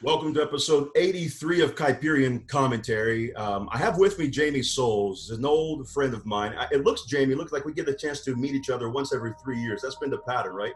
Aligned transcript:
Welcome 0.00 0.32
to 0.34 0.42
episode 0.42 0.90
83 0.94 1.60
of 1.60 1.74
Kuyperian 1.74 2.46
Commentary. 2.46 3.34
Um, 3.34 3.68
I 3.72 3.78
have 3.78 3.98
with 3.98 4.16
me 4.16 4.28
Jamie 4.30 4.62
Soles, 4.62 5.30
an 5.30 5.44
old 5.44 5.90
friend 5.90 6.14
of 6.14 6.24
mine. 6.24 6.54
I, 6.56 6.68
it 6.70 6.84
looks, 6.84 7.02
Jamie, 7.06 7.32
it 7.32 7.36
looks 7.36 7.50
like 7.50 7.64
we 7.64 7.72
get 7.72 7.88
a 7.88 7.94
chance 7.94 8.20
to 8.20 8.36
meet 8.36 8.54
each 8.54 8.70
other 8.70 8.90
once 8.90 9.12
every 9.12 9.32
three 9.42 9.58
years. 9.58 9.82
That's 9.82 9.96
been 9.96 10.10
the 10.10 10.18
pattern, 10.18 10.54
right? 10.54 10.74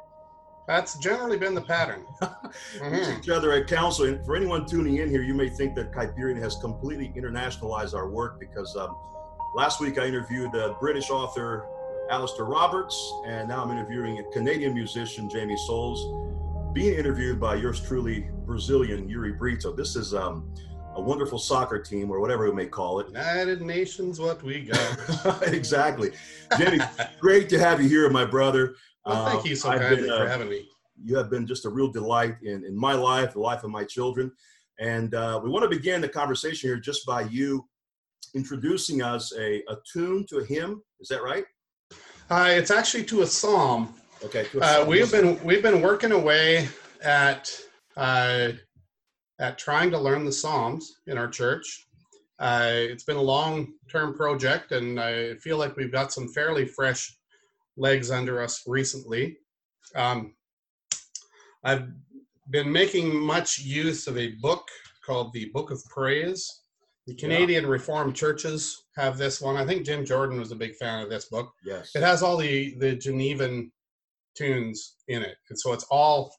That's 0.66 0.98
generally 0.98 1.38
been 1.38 1.54
the 1.54 1.62
pattern. 1.62 2.04
Meet 2.90 3.18
each 3.20 3.28
other 3.28 3.52
at 3.52 3.68
council. 3.68 4.06
And 4.06 4.26
for 4.26 4.34
anyone 4.34 4.66
tuning 4.66 4.96
in 4.96 5.08
here, 5.08 5.22
you 5.22 5.34
may 5.34 5.48
think 5.48 5.76
that 5.76 5.92
Kuyperian 5.92 6.40
has 6.42 6.56
completely 6.56 7.12
internationalized 7.16 7.94
our 7.94 8.08
work 8.08 8.40
because 8.40 8.76
um, 8.76 8.96
last 9.54 9.80
week 9.80 9.98
I 9.98 10.06
interviewed 10.06 10.50
the 10.50 10.74
British 10.80 11.10
author 11.10 11.64
Alastair 12.10 12.46
Roberts, 12.46 13.12
and 13.26 13.48
now 13.48 13.62
I'm 13.62 13.70
interviewing 13.70 14.18
a 14.18 14.24
Canadian 14.32 14.74
musician, 14.74 15.30
Jamie 15.30 15.56
Soles 15.68 16.31
being 16.72 16.94
interviewed 16.94 17.38
by 17.38 17.54
yours 17.54 17.80
truly, 17.80 18.28
Brazilian 18.46 19.08
Yuri 19.08 19.32
Brito. 19.32 19.72
This 19.72 19.94
is 19.94 20.14
um, 20.14 20.54
a 20.94 21.00
wonderful 21.00 21.38
soccer 21.38 21.78
team, 21.78 22.10
or 22.10 22.20
whatever 22.20 22.48
we 22.48 22.54
may 22.54 22.66
call 22.66 23.00
it. 23.00 23.08
United 23.08 23.60
Nations, 23.60 24.18
what 24.18 24.42
we 24.42 24.62
got. 24.62 25.42
exactly. 25.48 26.12
Jenny, 26.58 26.78
great 27.20 27.48
to 27.50 27.58
have 27.58 27.82
you 27.82 27.88
here, 27.88 28.08
my 28.08 28.24
brother. 28.24 28.74
Well, 29.04 29.26
thank 29.26 29.44
you 29.44 29.54
so 29.54 29.70
uh, 29.70 29.78
kindly 29.78 30.08
uh, 30.08 30.18
for 30.18 30.28
having 30.28 30.48
me. 30.48 30.68
You 31.04 31.16
have 31.16 31.28
been 31.28 31.46
just 31.46 31.66
a 31.66 31.68
real 31.68 31.88
delight 31.88 32.36
in, 32.42 32.64
in 32.64 32.76
my 32.76 32.94
life, 32.94 33.34
the 33.34 33.40
life 33.40 33.64
of 33.64 33.70
my 33.70 33.84
children. 33.84 34.32
And 34.78 35.14
uh, 35.14 35.40
we 35.42 35.50
want 35.50 35.64
to 35.64 35.68
begin 35.68 36.00
the 36.00 36.08
conversation 36.08 36.68
here 36.68 36.78
just 36.78 37.04
by 37.04 37.22
you 37.22 37.68
introducing 38.34 39.02
us 39.02 39.32
a, 39.36 39.62
a 39.68 39.76
tune 39.90 40.24
to 40.28 40.38
a 40.38 40.44
hymn. 40.44 40.82
Is 41.00 41.08
that 41.08 41.22
right? 41.22 41.44
Uh, 42.30 42.48
it's 42.50 42.70
actually 42.70 43.04
to 43.04 43.22
a 43.22 43.26
psalm. 43.26 43.94
Okay. 44.24 44.46
Uh, 44.60 44.84
we've 44.86 45.10
been 45.10 45.42
we've 45.42 45.62
been 45.62 45.82
working 45.82 46.12
away 46.12 46.68
at 47.02 47.50
uh, 47.96 48.50
at 49.40 49.58
trying 49.58 49.90
to 49.90 49.98
learn 49.98 50.24
the 50.24 50.32
Psalms 50.32 51.00
in 51.08 51.18
our 51.18 51.28
church. 51.28 51.86
Uh, 52.38 52.70
it's 52.70 53.04
been 53.04 53.16
a 53.16 53.22
long 53.22 53.72
term 53.90 54.14
project, 54.14 54.72
and 54.72 55.00
I 55.00 55.34
feel 55.34 55.58
like 55.58 55.76
we've 55.76 55.92
got 55.92 56.12
some 56.12 56.28
fairly 56.28 56.66
fresh 56.66 57.16
legs 57.76 58.10
under 58.10 58.40
us 58.40 58.62
recently. 58.66 59.38
Um, 59.96 60.34
I've 61.64 61.88
been 62.50 62.70
making 62.70 63.14
much 63.14 63.58
use 63.58 64.06
of 64.06 64.16
a 64.18 64.34
book 64.40 64.66
called 65.04 65.32
the 65.32 65.50
Book 65.52 65.70
of 65.70 65.84
Praise. 65.86 66.60
The 67.08 67.14
Canadian 67.16 67.64
yeah. 67.64 67.70
Reformed 67.70 68.14
churches 68.14 68.84
have 68.96 69.18
this 69.18 69.40
one. 69.40 69.56
I 69.56 69.66
think 69.66 69.84
Jim 69.84 70.04
Jordan 70.04 70.38
was 70.38 70.52
a 70.52 70.56
big 70.56 70.76
fan 70.76 71.02
of 71.02 71.10
this 71.10 71.24
book. 71.24 71.52
Yes. 71.64 71.90
It 71.96 72.02
has 72.02 72.22
all 72.22 72.36
the 72.36 72.76
the 72.78 72.94
Genevan 72.94 73.70
tunes 74.34 74.96
in 75.08 75.22
it, 75.22 75.36
and 75.50 75.58
so 75.58 75.72
it's 75.72 75.84
all 75.84 76.32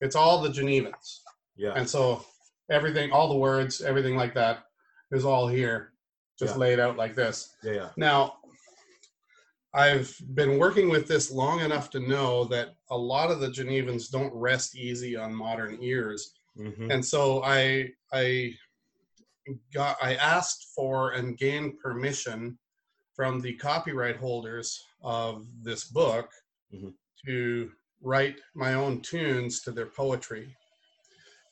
it's 0.00 0.16
all 0.16 0.40
the 0.40 0.48
Genevans. 0.48 1.20
Yeah. 1.56 1.72
And 1.74 1.88
so 1.88 2.24
everything, 2.70 3.10
all 3.12 3.28
the 3.28 3.38
words, 3.38 3.80
everything 3.80 4.16
like 4.16 4.34
that, 4.34 4.64
is 5.12 5.24
all 5.24 5.48
here, 5.48 5.92
just 6.38 6.54
yeah. 6.54 6.60
laid 6.60 6.80
out 6.80 6.96
like 6.96 7.14
this. 7.14 7.54
Yeah, 7.62 7.72
yeah. 7.72 7.88
Now, 7.96 8.34
I've 9.74 10.14
been 10.34 10.58
working 10.58 10.88
with 10.88 11.06
this 11.06 11.30
long 11.30 11.60
enough 11.60 11.90
to 11.90 12.00
know 12.00 12.44
that 12.44 12.70
a 12.90 12.96
lot 12.96 13.30
of 13.30 13.40
the 13.40 13.48
Genevans 13.48 14.10
don't 14.10 14.34
rest 14.34 14.76
easy 14.76 15.16
on 15.16 15.34
modern 15.34 15.78
ears, 15.82 16.32
mm-hmm. 16.58 16.90
and 16.90 17.04
so 17.04 17.42
I 17.44 17.90
I 18.12 18.54
got 19.74 19.96
I 20.02 20.14
asked 20.14 20.72
for 20.74 21.12
and 21.12 21.36
gained 21.36 21.78
permission 21.78 22.58
from 23.14 23.40
the 23.40 23.54
copyright 23.54 24.16
holders 24.16 24.82
of 25.02 25.46
this 25.62 25.84
book 25.84 26.30
mm-hmm 26.74 26.88
to 27.26 27.70
write 28.02 28.36
my 28.54 28.74
own 28.74 29.00
tunes 29.00 29.60
to 29.62 29.72
their 29.72 29.86
poetry. 29.86 30.54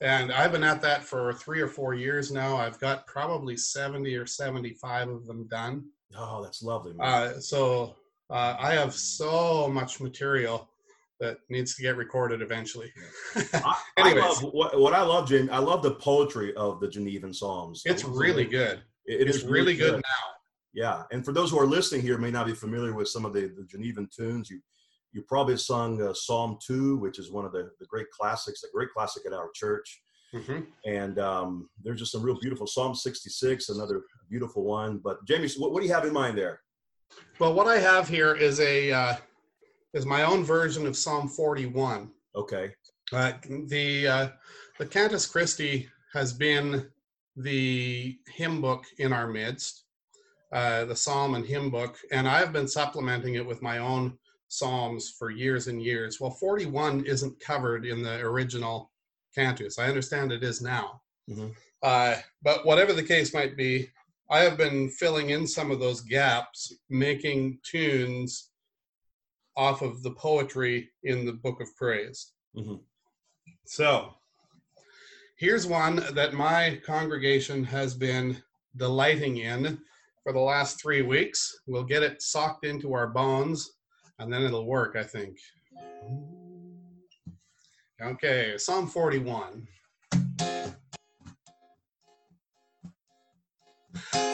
And 0.01 0.33
I've 0.33 0.53
been 0.53 0.65
at 0.65 0.83
that 0.83 1.03
for 1.03 1.33
three 1.33 1.61
or 1.61 1.69
four 1.69 1.95
years 1.95 2.31
now. 2.31 2.57
I've 2.57 2.79
got 2.81 3.07
probably 3.07 3.57
70 3.57 4.15
or 4.17 4.27
75 4.27 5.09
of 5.09 5.27
them 5.27 5.47
done. 5.49 5.85
Oh, 6.17 6.43
that's 6.43 6.63
lovely. 6.63 6.93
Uh, 7.01 7.39
so 7.39 7.95
uh, 8.31 8.57
I 8.59 8.75
have 8.75 8.95
so 8.95 9.69
much 9.69 10.01
material 10.01 10.69
that 11.21 11.39
needs 11.49 11.75
to 11.77 11.83
get 11.83 11.97
recorded 11.97 12.43
eventually. 12.43 12.93
I, 13.55 13.77
I, 13.99 14.13
love 14.15 14.43
what, 14.53 14.79
what, 14.79 14.93
I 14.93 15.03
love, 15.03 15.29
Jim. 15.29 15.49
I 15.51 15.59
love 15.59 15.83
the 15.83 15.95
poetry 15.95 16.55
of 16.55 16.81
the 16.81 16.89
Genevan 16.89 17.35
Psalms. 17.35 17.83
It's 17.85 18.05
really 18.05 18.45
good. 18.45 18.83
it, 19.07 19.23
it 19.23 19.29
it's 19.29 19.39
is 19.39 19.45
really 19.45 19.77
good, 19.77 19.93
good 19.93 20.03
now. 20.03 20.31
Yeah, 20.73 21.03
and 21.13 21.25
for 21.25 21.33
those 21.33 21.51
who 21.51 21.59
are 21.61 21.67
listening 21.67 22.03
here, 22.03 22.19
may 22.19 22.33
not 22.33 22.47
be 22.47 22.55
familiar 22.55 22.93
with 22.93 23.09
some 23.09 23.25
of 23.25 23.33
the, 23.33 23.43
the 23.43 23.63
Genevan 23.63 24.09
tunes. 24.15 24.51
You 24.51 24.61
you 25.15 25.23
probably 25.23 25.57
sung 25.57 26.03
uh, 26.03 26.13
Psalm 26.13 26.59
2, 26.67 26.97
which 26.97 27.19
is 27.21 27.31
one 27.31 27.45
of 27.45 27.53
the, 27.53 27.71
the 27.79 27.87
great 27.87 28.11
classics, 28.11 28.65
a 28.65 28.73
great 28.75 28.91
classic 28.91 29.25
at 29.25 29.33
our 29.33 29.49
church. 29.55 30.03
Mm-hmm. 30.35 30.61
And 30.85 31.19
um, 31.21 31.71
there's 31.83 32.01
just 32.01 32.11
some 32.11 32.23
real 32.23 32.39
beautiful 32.41 32.67
Psalm 32.67 32.97
66, 32.97 33.69
another 33.69 34.03
beautiful 34.29 34.65
one. 34.65 34.99
But 34.99 35.25
Jamie, 35.25 35.49
what, 35.57 35.73
what, 35.73 35.81
do 35.81 35.87
you 35.87 35.95
have 35.95 36.05
in 36.05 36.13
mind 36.13 36.37
there? 36.37 36.61
Well, 37.39 37.55
what 37.55 37.69
I 37.69 37.79
have 37.79 38.09
here 38.09 38.35
is 38.35 38.59
a 38.59 38.91
uh, 38.91 39.17
is 39.93 40.05
my 40.05 40.25
own 40.25 40.43
version 40.43 40.85
of 40.85 40.97
Psalm 40.97 41.29
41. 41.29 42.11
Okay. 42.35 42.73
Uh, 43.13 43.35
the 43.69 44.09
uh, 44.09 44.29
the 44.81 44.87
Cantus 44.87 45.27
Christi 45.27 45.89
has 46.13 46.33
been 46.33 46.89
the 47.37 48.19
hymn 48.27 48.61
book 48.61 48.85
in 48.99 49.13
our 49.13 49.29
midst, 49.29 49.85
uh, 50.53 50.85
the 50.87 50.97
Psalm 50.97 51.37
and 51.37 51.47
hymn 51.47 51.71
book, 51.71 51.97
and 52.11 52.29
I've 52.29 52.53
been 52.53 52.67
supplementing 52.67 53.37
it 53.37 53.47
with 53.47 53.63
my 53.63 53.79
own 53.79 54.19
Psalms 54.49 55.15
for 55.19 55.31
years 55.31 55.67
and 55.67 55.83
years. 55.83 56.21
Well, 56.21 56.31
41 56.31 57.05
isn't 57.07 57.41
covered 57.41 57.85
in 57.87 58.03
the 58.03 58.21
original 58.21 58.91
Cantus. 59.35 59.79
I 59.79 59.89
understand 59.89 60.33
it 60.33 60.45
is 60.45 60.63
now. 60.63 61.01
Mm-hmm. 61.29 61.49
Uh, 61.83 62.17
but 62.43 62.65
whatever 62.65 62.93
the 62.93 63.03
case 63.03 63.35
might 63.35 63.57
be, 63.57 63.91
I 64.31 64.41
have 64.41 64.57
been 64.57 64.89
filling 64.89 65.31
in 65.31 65.47
some 65.47 65.71
of 65.71 65.81
those 65.81 66.01
gaps, 66.01 66.73
making 66.89 67.59
tunes 67.63 68.51
off 69.57 69.83
of 69.83 70.03
the 70.03 70.13
poetry 70.13 70.91
in 71.03 71.27
the 71.27 71.33
Book 71.33 71.61
of 71.61 71.75
Praise. 71.77 72.33
Mm-hmm. 72.57 72.77
So, 73.67 74.15
here's 75.37 75.67
one 75.67 75.97
that 76.13 76.33
my 76.33 76.81
congregation 76.85 77.65
has 77.65 77.95
been 77.95 78.43
delighting 78.77 79.39
in 79.39 79.79
for 80.23 80.33
the 80.33 80.41
last 80.41 80.81
three 80.81 81.03
weeks. 81.03 81.61
We'll 81.67 81.85
get 81.85 82.03
it 82.03 82.23
socked 82.23 82.65
into 82.65 82.95
our 82.95 83.09
bones 83.09 83.71
and 84.19 84.33
then 84.33 84.43
it'll 84.43 84.67
work, 84.67 84.97
I 84.97 85.03
think. 85.03 85.39
Okay, 88.01 88.55
Psalm 88.59 88.87
41. 88.87 89.67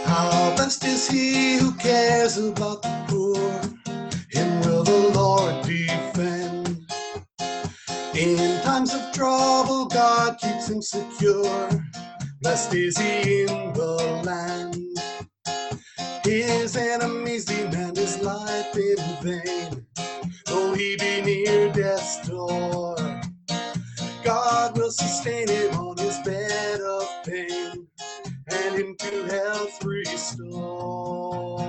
How 0.05 0.55
blessed 0.57 0.85
is 0.85 1.09
he 1.09 1.59
who 1.59 1.73
cares 1.75 2.37
about 2.37 2.83
the 2.83 3.05
poor, 3.09 3.61
him 4.31 4.61
will 4.61 4.83
the 4.83 5.13
Lord 5.15 5.65
defend. 5.65 6.87
In 8.15 8.61
times 8.63 8.93
of 8.93 9.13
trouble, 9.13 9.87
God 9.87 10.39
keeps 10.39 10.69
him 10.69 10.83
secure. 10.83 11.69
Blessed 12.43 12.75
is 12.75 12.99
he 12.99 13.43
in 13.43 13.73
the 13.73 14.23
land. 14.25 14.77
His 16.25 16.77
enemies 16.77 17.45
demand 17.45 17.80
life 18.23 18.77
in 18.77 18.97
vain, 19.23 19.87
though 20.47 20.75
he 20.75 20.97
be 20.99 21.23
near 21.23 21.73
death's 21.73 22.29
door. 22.29 22.97
God 24.25 24.79
will 24.79 24.91
sustain 24.93 25.49
him 25.49 25.75
on 25.77 25.97
his 25.99 26.19
bed 26.21 26.81
of 26.81 27.09
pain, 27.25 27.89
and 28.49 28.77
him 28.77 28.97
to 28.99 29.25
health 29.27 29.85
restore. 29.85 31.61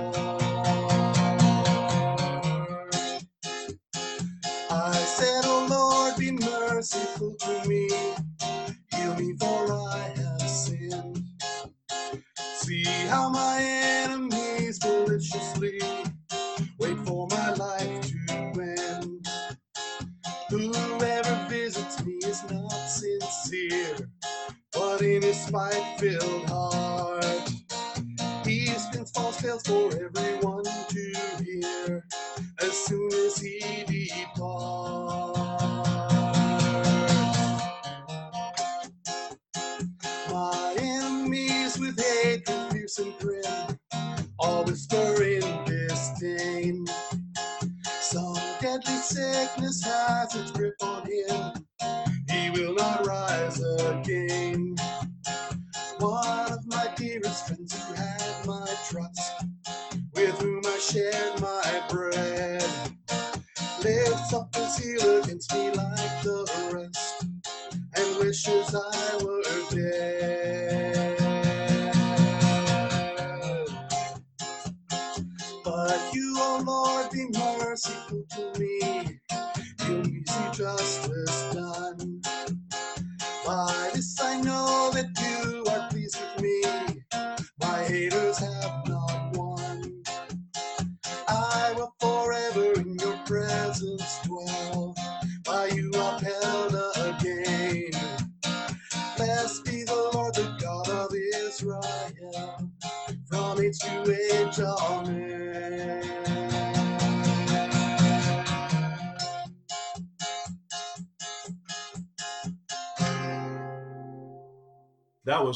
I 4.70 4.94
said, 4.94 5.44
O 5.46 5.66
Lord, 5.70 6.16
be 6.18 6.32
merciful 6.32 7.34
to 7.40 7.68
me, 7.68 7.88
heal 8.94 9.16
me 9.16 9.34
for 9.40 9.72
I 9.72 10.14
have 10.16 10.50
sinned. 10.50 11.24
See 12.56 12.84
how 12.84 13.30
my 13.30 13.60
enemies 13.62 14.80
maliciously 14.84 15.80
for 17.28 17.36
my 17.36 17.52
life 17.54 18.06
to 18.08 18.32
end. 18.60 19.28
Whoever 20.50 21.46
visits 21.48 22.04
me 22.04 22.14
is 22.24 22.42
not 22.50 22.72
sincere, 22.86 24.08
but 24.72 25.02
in 25.02 25.22
his 25.22 25.40
spite-filled 25.40 26.48
heart, 26.48 27.50
he 28.44 28.66
spins 28.66 29.10
false 29.12 29.40
tales 29.40 29.62
for 29.62 29.90
everyone 29.92 30.64
to 30.64 31.12
hear 31.44 32.04
as 32.60 32.72
soon 32.72 33.12
as 33.12 33.36
he 33.36 33.60
departs. 33.86 35.38
My 40.30 40.74
enemies 40.78 41.78
with 41.78 42.00
hate 42.00 42.48
and 42.48 43.18
grin, 43.20 43.78
all 44.38 44.64
whispering 44.64 45.64
disdain. 45.64 46.86
Sickness 49.12 49.84
has 49.84 50.34
its 50.36 50.50
grip 50.52 50.76
on 50.82 51.06
him. 51.06 51.51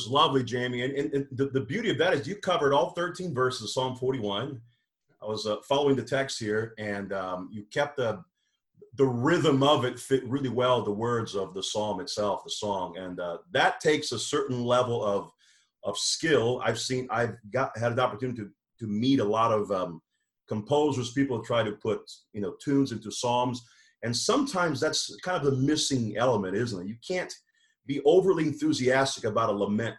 Lovely, 0.09 0.43
Jamie. 0.43 0.83
And, 0.83 0.95
and, 0.95 1.13
and 1.13 1.27
the, 1.33 1.47
the, 1.47 1.61
beauty 1.61 1.91
of 1.91 1.99
that 1.99 2.15
is 2.15 2.27
you 2.27 2.37
covered 2.37 2.73
all 2.73 2.91
13 2.91 3.35
verses 3.35 3.63
of 3.63 3.71
Psalm 3.71 3.97
41. 3.97 4.61
I 5.23 5.27
was 5.27 5.47
uh, 5.47 5.57
following 5.69 5.97
the 5.97 6.03
text 6.03 6.39
here, 6.39 6.75
and 6.79 7.13
um, 7.13 7.49
you 7.53 7.65
kept 7.73 7.97
the 7.97 8.23
the 8.97 9.05
rhythm 9.05 9.63
of 9.63 9.85
it 9.85 9.99
fit 9.99 10.25
really 10.25 10.49
well 10.49 10.83
the 10.83 10.91
words 10.91 11.35
of 11.35 11.53
the 11.53 11.63
psalm 11.63 12.01
itself, 12.01 12.43
the 12.45 12.51
song, 12.51 12.97
and 12.97 13.21
uh, 13.21 13.39
that 13.51 13.79
takes 13.81 14.13
a 14.13 14.19
certain 14.19 14.65
level 14.65 15.05
of 15.05 15.31
of 15.85 15.99
skill. 15.99 16.61
I've 16.65 16.79
seen, 16.79 17.07
I've 17.11 17.37
got 17.53 17.77
had 17.77 17.93
an 17.93 18.01
opportunity 18.01 18.43
to 18.43 18.51
to 18.79 18.87
meet 18.87 19.21
a 19.21 19.25
lot 19.25 19.53
of 19.53 19.71
um, 19.71 20.03
composers, 20.49 21.13
people 21.13 21.43
try 21.43 21.63
to 21.63 21.73
put 21.73 22.11
you 22.33 22.41
know 22.41 22.55
tunes 22.63 22.93
into 22.93 23.11
psalms, 23.11 23.63
and 24.03 24.17
sometimes 24.17 24.81
that's 24.81 25.15
kind 25.23 25.37
of 25.37 25.45
the 25.45 25.63
missing 25.63 26.17
element, 26.17 26.57
isn't 26.57 26.83
it? 26.83 26.89
You 26.89 26.97
can't 27.07 27.33
be 27.87 28.01
overly 28.05 28.45
enthusiastic 28.45 29.25
about 29.25 29.51
a 29.51 29.53
lament. 29.53 29.97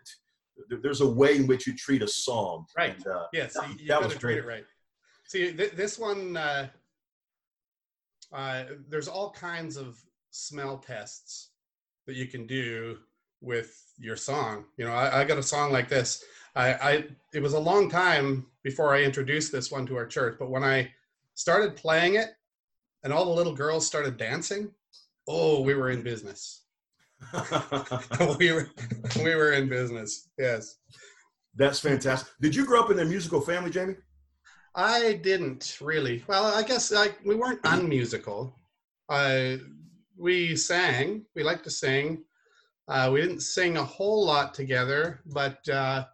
There's 0.69 1.01
a 1.01 1.07
way 1.07 1.35
in 1.35 1.47
which 1.47 1.67
you 1.67 1.75
treat 1.75 2.01
a 2.01 2.07
psalm. 2.07 2.65
Right. 2.75 2.95
And, 2.95 3.07
uh, 3.07 3.27
yes. 3.33 3.55
You, 3.79 3.87
that 3.87 4.03
was 4.03 4.15
great. 4.15 4.45
right. 4.45 4.65
See, 5.25 5.53
th- 5.53 5.73
this 5.73 5.99
one, 5.99 6.37
uh, 6.37 6.67
uh, 8.33 8.63
there's 8.89 9.07
all 9.07 9.31
kinds 9.31 9.77
of 9.77 9.97
smell 10.31 10.77
tests 10.77 11.49
that 12.05 12.15
you 12.15 12.27
can 12.27 12.47
do 12.47 12.97
with 13.41 13.83
your 13.99 14.15
song. 14.15 14.65
You 14.77 14.85
know, 14.85 14.93
I, 14.93 15.21
I 15.21 15.23
got 15.25 15.37
a 15.37 15.43
song 15.43 15.71
like 15.71 15.89
this. 15.89 16.23
I, 16.55 16.73
I, 16.73 17.03
it 17.33 17.41
was 17.41 17.53
a 17.53 17.59
long 17.59 17.89
time 17.89 18.47
before 18.63 18.95
I 18.95 19.03
introduced 19.03 19.51
this 19.51 19.71
one 19.71 19.85
to 19.87 19.95
our 19.95 20.07
church, 20.07 20.37
but 20.39 20.49
when 20.49 20.63
I 20.63 20.91
started 21.35 21.75
playing 21.75 22.15
it 22.15 22.29
and 23.03 23.13
all 23.13 23.25
the 23.25 23.31
little 23.31 23.53
girls 23.53 23.85
started 23.85 24.17
dancing, 24.17 24.71
oh, 25.27 25.61
we 25.61 25.75
were 25.75 25.91
in 25.91 26.01
business. 26.01 26.63
we 28.39 28.51
were 28.51 28.69
we 29.17 29.35
were 29.35 29.53
in 29.53 29.67
business. 29.67 30.29
Yes. 30.37 30.77
That's 31.55 31.79
fantastic. 31.79 32.31
Did 32.39 32.55
you 32.55 32.65
grow 32.65 32.81
up 32.81 32.91
in 32.91 32.99
a 32.99 33.05
musical 33.05 33.41
family, 33.41 33.71
Jamie? 33.71 33.95
I 34.75 35.13
didn't 35.23 35.77
really. 35.81 36.23
Well, 36.27 36.45
I 36.45 36.61
guess 36.61 36.91
like 36.91 37.17
we 37.25 37.35
weren't 37.35 37.59
unmusical. 37.63 38.55
Uh, 39.09 39.57
we 40.15 40.55
sang. 40.55 41.25
We 41.35 41.43
liked 41.43 41.63
to 41.63 41.71
sing. 41.71 42.23
Uh, 42.87 43.09
we 43.11 43.21
didn't 43.21 43.41
sing 43.41 43.77
a 43.77 43.83
whole 43.83 44.23
lot 44.25 44.53
together, 44.53 45.21
but 45.25 45.67
uh, 45.67 46.05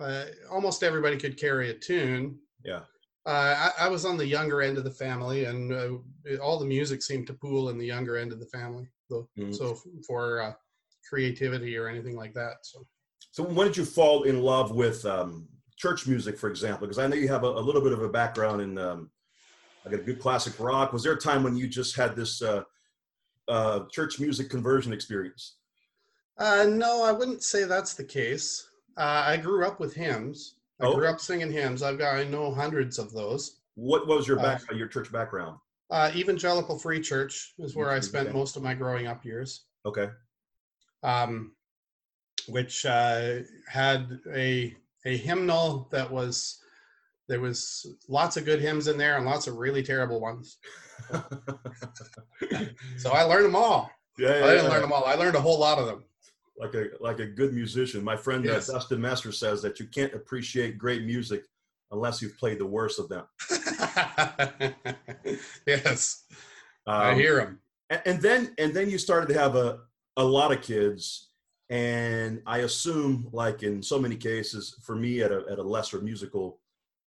uh, 0.00 0.24
almost 0.50 0.82
everybody 0.82 1.16
could 1.16 1.36
carry 1.36 1.70
a 1.70 1.74
tune. 1.74 2.38
Yeah. 2.64 2.80
Uh, 3.26 3.70
I, 3.78 3.84
I, 3.84 3.88
was 3.88 4.06
on 4.06 4.16
the 4.16 4.26
younger 4.26 4.62
end 4.62 4.78
of 4.78 4.84
the 4.84 4.90
family, 4.90 5.44
and 5.44 5.72
uh, 5.72 6.38
all 6.42 6.58
the 6.58 6.64
music 6.64 7.02
seemed 7.02 7.26
to 7.26 7.34
pool 7.34 7.68
in 7.68 7.76
the 7.76 7.86
younger 7.86 8.16
end 8.16 8.32
of 8.32 8.40
the 8.40 8.46
family 8.46 8.88
so, 9.10 9.28
mm-hmm. 9.36 9.52
so 9.52 9.76
for 10.06 10.40
uh, 10.40 10.52
creativity 11.08 11.76
or 11.76 11.88
anything 11.88 12.16
like 12.16 12.32
that. 12.34 12.58
So, 12.62 12.86
so 13.32 13.42
when 13.42 13.66
did 13.66 13.76
you 13.76 13.84
fall 13.84 14.22
in 14.22 14.40
love 14.40 14.70
with 14.70 15.04
um, 15.04 15.48
church 15.76 16.06
music, 16.06 16.38
for 16.38 16.48
example? 16.48 16.86
Because 16.86 16.98
I 16.98 17.06
know 17.06 17.16
you 17.16 17.28
have 17.28 17.44
a, 17.44 17.48
a 17.48 17.60
little 17.60 17.82
bit 17.82 17.92
of 17.92 18.02
a 18.02 18.08
background 18.08 18.62
in, 18.62 18.78
um, 18.78 19.10
I 19.84 19.90
got 19.90 20.00
a 20.00 20.04
good 20.04 20.20
classic 20.20 20.58
rock. 20.60 20.92
Was 20.92 21.02
there 21.02 21.12
a 21.12 21.18
time 21.18 21.42
when 21.42 21.56
you 21.56 21.66
just 21.66 21.96
had 21.96 22.14
this 22.14 22.40
uh, 22.40 22.62
uh, 23.48 23.80
church 23.90 24.20
music 24.20 24.48
conversion 24.48 24.92
experience? 24.92 25.56
Uh, 26.38 26.66
no, 26.68 27.04
I 27.04 27.12
wouldn't 27.12 27.42
say 27.42 27.64
that's 27.64 27.94
the 27.94 28.04
case. 28.04 28.68
Uh, 28.96 29.24
I 29.26 29.36
grew 29.36 29.66
up 29.66 29.80
with 29.80 29.94
hymns. 29.94 30.56
I 30.80 30.86
oh. 30.86 30.94
grew 30.94 31.08
up 31.08 31.20
singing 31.20 31.52
hymns. 31.52 31.82
I've 31.82 31.98
got 31.98 32.16
I 32.16 32.24
know 32.24 32.52
hundreds 32.52 32.98
of 32.98 33.12
those. 33.12 33.60
What 33.74 34.06
was 34.06 34.26
your 34.26 34.38
uh, 34.38 34.42
back, 34.42 34.62
your 34.74 34.88
church 34.88 35.12
background? 35.12 35.58
Uh, 35.90 36.10
Evangelical 36.14 36.78
Free 36.78 37.00
Church 37.00 37.54
is 37.58 37.74
where 37.74 37.90
I 37.90 38.00
spent 38.00 38.28
okay. 38.28 38.38
most 38.38 38.56
of 38.56 38.62
my 38.62 38.74
growing 38.74 39.06
up 39.06 39.24
years. 39.24 39.64
Okay. 39.84 40.08
Um, 41.02 41.52
which 42.48 42.86
uh, 42.86 43.38
had 43.68 44.20
a 44.34 44.74
a 45.06 45.16
hymnal 45.16 45.88
that 45.90 46.10
was 46.10 46.60
there 47.28 47.40
was 47.40 47.86
lots 48.08 48.36
of 48.36 48.44
good 48.44 48.60
hymns 48.60 48.88
in 48.88 48.98
there 48.98 49.16
and 49.16 49.24
lots 49.24 49.46
of 49.46 49.56
really 49.56 49.82
terrible 49.82 50.20
ones. 50.20 50.58
so 52.96 53.12
I 53.12 53.22
learned 53.22 53.46
them 53.46 53.56
all. 53.56 53.90
Yeah, 54.18 54.28
yeah 54.28 54.44
I 54.44 54.48
didn't 54.48 54.64
yeah. 54.64 54.70
learn 54.70 54.82
them 54.82 54.92
all. 54.92 55.04
I 55.04 55.14
learned 55.14 55.36
a 55.36 55.40
whole 55.40 55.58
lot 55.58 55.78
of 55.78 55.86
them. 55.86 56.04
Like 56.60 56.74
a 56.74 56.88
like 57.00 57.20
a 57.20 57.26
good 57.26 57.54
musician. 57.54 58.04
My 58.04 58.16
friend 58.16 58.46
uh, 58.46 58.52
yes. 58.52 58.68
uh, 58.68 58.74
Dustin 58.74 59.00
Messer 59.00 59.32
says 59.32 59.62
that 59.62 59.80
you 59.80 59.86
can't 59.86 60.12
appreciate 60.12 60.76
great 60.76 61.04
music 61.04 61.44
unless 61.90 62.20
you've 62.20 62.36
played 62.36 62.58
the 62.58 62.66
worst 62.66 62.98
of 62.98 63.08
them. 63.08 63.24
yes, 65.66 66.24
um, 66.86 66.94
I 66.94 67.14
hear 67.14 67.40
him. 67.40 67.60
And, 67.88 68.02
and, 68.04 68.20
then 68.20 68.54
and 68.58 68.74
then 68.74 68.90
you 68.90 68.98
started 68.98 69.32
to 69.32 69.38
have 69.40 69.56
a 69.56 69.80
a 70.16 70.24
lot 70.24 70.52
of 70.52 70.60
kids, 70.60 71.30
and 71.70 72.42
I 72.46 72.58
assume, 72.58 73.28
like 73.32 73.62
in 73.62 73.82
so 73.82 73.98
many 73.98 74.16
cases, 74.16 74.76
for 74.82 74.94
me 74.94 75.22
at 75.22 75.32
a 75.32 75.44
at 75.50 75.58
a 75.58 75.62
lesser 75.62 76.00
musical 76.00 76.60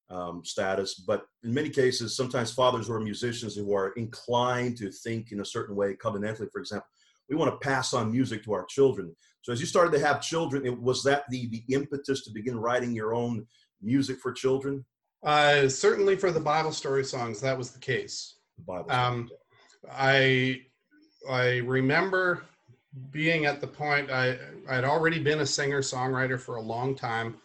um, 0.10 0.44
status, 0.44 0.96
but 0.96 1.26
in 1.44 1.54
many 1.54 1.70
cases, 1.70 2.16
sometimes 2.16 2.52
fathers 2.52 2.88
who 2.88 2.94
are 2.94 3.00
musicians 3.00 3.56
who 3.56 3.74
are 3.76 3.92
inclined 3.94 4.78
to 4.78 4.92
think 4.92 5.32
in 5.32 5.42
a 5.42 5.46
certain 5.46 5.76
way, 5.76 5.96
covenantally, 5.96 6.52
for 6.52 6.60
example. 6.60 6.88
We 7.30 7.36
want 7.36 7.52
to 7.52 7.68
pass 7.68 7.94
on 7.94 8.12
music 8.12 8.44
to 8.44 8.54
our 8.54 8.66
children. 8.66 9.16
So 9.42 9.52
as 9.52 9.60
you 9.60 9.66
started 9.66 9.92
to 9.98 10.06
have 10.06 10.22
children, 10.22 10.66
it, 10.66 10.82
was 10.82 11.04
that 11.04 11.24
the 11.30 11.48
the 11.48 11.64
impetus 11.74 12.24
to 12.24 12.32
begin 12.32 12.58
writing 12.58 12.94
your 12.94 13.14
own 13.14 13.46
music 13.82 14.20
for 14.20 14.32
children? 14.32 14.86
Uh, 15.24 15.70
certainly 15.70 16.16
for 16.16 16.32
the 16.32 16.40
Bible 16.40 16.72
story 16.72 17.04
songs, 17.04 17.40
that 17.42 17.58
was 17.58 17.72
the 17.72 17.80
case. 17.80 18.38
The 18.58 18.64
Bible. 18.64 18.92
Um, 18.92 19.30
I 19.92 20.62
I 21.30 21.58
remember 21.58 22.44
being 23.10 23.46
at 23.46 23.60
the 23.60 23.68
point 23.68 24.12
I 24.12 24.38
I'd 24.70 24.84
already 24.84 25.20
been 25.20 25.42
a 25.42 25.46
singer 25.46 25.82
songwriter 25.82 26.40
for 26.40 26.56
a 26.56 26.62
long 26.62 26.96
time. 26.96 27.38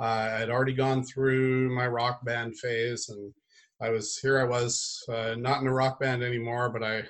Uh, 0.00 0.38
I'd 0.40 0.50
already 0.50 0.72
gone 0.72 1.04
through 1.04 1.74
my 1.74 1.86
rock 1.86 2.24
band 2.24 2.58
phase, 2.58 3.08
and 3.08 3.32
I 3.80 3.90
was 3.90 4.16
here. 4.16 4.40
I 4.40 4.44
was 4.44 5.02
uh, 5.08 5.34
not 5.36 5.60
in 5.60 5.66
a 5.66 5.72
rock 5.72 6.00
band 6.00 6.22
anymore, 6.22 6.70
but 6.70 6.82
I 6.82 7.02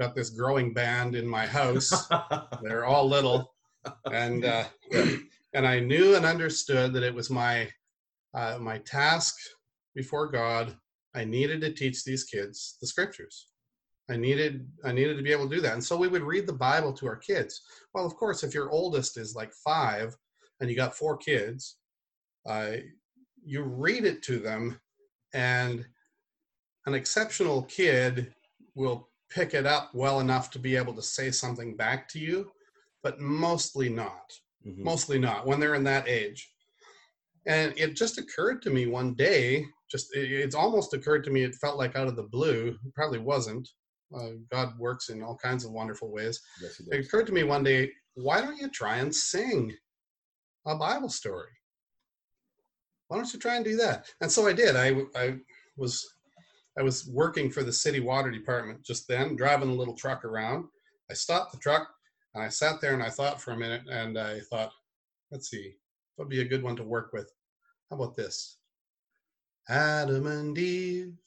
got 0.00 0.14
this 0.14 0.30
growing 0.30 0.72
band 0.72 1.14
in 1.14 1.26
my 1.26 1.46
house. 1.46 2.08
They're 2.62 2.86
all 2.86 3.06
little, 3.06 3.52
and 4.06 4.44
uh, 4.44 4.64
and 5.54 5.66
I 5.66 5.78
knew 5.78 6.16
and 6.16 6.24
understood 6.24 6.94
that 6.94 7.02
it 7.02 7.14
was 7.14 7.28
my 7.28 7.68
uh, 8.32 8.56
my 8.58 8.78
task 8.78 9.36
before 9.94 10.28
God, 10.28 10.74
I 11.14 11.24
needed 11.24 11.60
to 11.60 11.72
teach 11.72 12.02
these 12.02 12.24
kids 12.24 12.78
the 12.80 12.86
scriptures. 12.86 13.48
I 14.08 14.16
needed 14.16 14.66
I 14.84 14.92
needed 14.92 15.18
to 15.18 15.22
be 15.22 15.32
able 15.32 15.48
to 15.48 15.54
do 15.54 15.62
that. 15.62 15.74
And 15.74 15.84
so 15.84 15.98
we 15.98 16.08
would 16.08 16.22
read 16.22 16.46
the 16.46 16.52
Bible 16.54 16.94
to 16.94 17.06
our 17.06 17.16
kids. 17.16 17.60
Well, 17.92 18.06
of 18.06 18.16
course, 18.16 18.42
if 18.42 18.54
your 18.54 18.70
oldest 18.70 19.18
is 19.18 19.36
like 19.36 19.52
five 19.52 20.16
and 20.60 20.70
you 20.70 20.76
got 20.76 20.96
four 20.96 21.18
kids, 21.18 21.76
uh, 22.48 22.72
you 23.44 23.62
read 23.62 24.04
it 24.04 24.22
to 24.24 24.38
them, 24.38 24.80
and 25.34 25.84
an 26.86 26.94
exceptional 26.94 27.62
kid 27.64 28.32
will 28.74 29.09
pick 29.30 29.54
it 29.54 29.66
up 29.66 29.94
well 29.94 30.20
enough 30.20 30.50
to 30.50 30.58
be 30.58 30.76
able 30.76 30.94
to 30.94 31.02
say 31.02 31.30
something 31.30 31.76
back 31.76 32.08
to 32.10 32.18
you, 32.18 32.50
but 33.02 33.20
mostly 33.20 33.88
not. 33.88 34.32
Mm-hmm. 34.66 34.84
Mostly 34.84 35.18
not 35.18 35.46
when 35.46 35.60
they're 35.60 35.74
in 35.74 35.84
that 35.84 36.08
age. 36.08 36.50
And 37.46 37.72
it 37.76 37.96
just 37.96 38.18
occurred 38.18 38.60
to 38.62 38.70
me 38.70 38.86
one 38.86 39.14
day, 39.14 39.64
just 39.90 40.08
it's 40.12 40.54
almost 40.54 40.92
occurred 40.92 41.24
to 41.24 41.30
me, 41.30 41.42
it 41.42 41.54
felt 41.54 41.78
like 41.78 41.96
out 41.96 42.08
of 42.08 42.16
the 42.16 42.24
blue. 42.24 42.76
It 42.84 42.94
probably 42.94 43.18
wasn't. 43.18 43.68
Uh, 44.14 44.30
God 44.50 44.78
works 44.78 45.08
in 45.08 45.22
all 45.22 45.36
kinds 45.36 45.64
of 45.64 45.70
wonderful 45.70 46.12
ways. 46.12 46.40
Yes, 46.60 46.80
it 46.90 47.06
occurred 47.06 47.26
to 47.28 47.32
me 47.32 47.44
one 47.44 47.62
day, 47.62 47.90
why 48.14 48.40
don't 48.40 48.58
you 48.58 48.68
try 48.68 48.96
and 48.96 49.14
sing 49.14 49.72
a 50.66 50.76
Bible 50.76 51.08
story? 51.08 51.52
Why 53.08 53.16
don't 53.16 53.32
you 53.32 53.38
try 53.38 53.56
and 53.56 53.64
do 53.64 53.76
that? 53.76 54.06
And 54.20 54.30
so 54.30 54.46
I 54.46 54.52
did. 54.52 54.76
I, 54.76 55.02
I 55.16 55.38
was 55.76 56.06
I 56.80 56.82
was 56.82 57.06
working 57.06 57.50
for 57.50 57.62
the 57.62 57.72
city 57.72 58.00
water 58.00 58.30
department 58.30 58.82
just 58.82 59.06
then, 59.06 59.36
driving 59.36 59.68
a 59.68 59.74
little 59.74 59.92
truck 59.92 60.24
around. 60.24 60.64
I 61.10 61.14
stopped 61.14 61.52
the 61.52 61.58
truck, 61.58 61.86
And 62.34 62.42
I 62.42 62.48
sat 62.48 62.80
there 62.80 62.94
and 62.94 63.02
I 63.02 63.10
thought 63.10 63.38
for 63.38 63.50
a 63.50 63.56
minute, 63.56 63.82
and 63.90 64.18
I 64.18 64.40
thought, 64.40 64.72
let's 65.30 65.50
see, 65.50 65.74
what 66.16 66.24
would 66.24 66.30
be 66.30 66.40
a 66.40 66.48
good 66.48 66.62
one 66.62 66.76
to 66.76 66.82
work 66.82 67.12
with? 67.12 67.30
How 67.90 67.96
about 67.96 68.16
this? 68.16 68.56
Adam 69.68 70.26
and 70.26 70.56
Eve, 70.56 71.18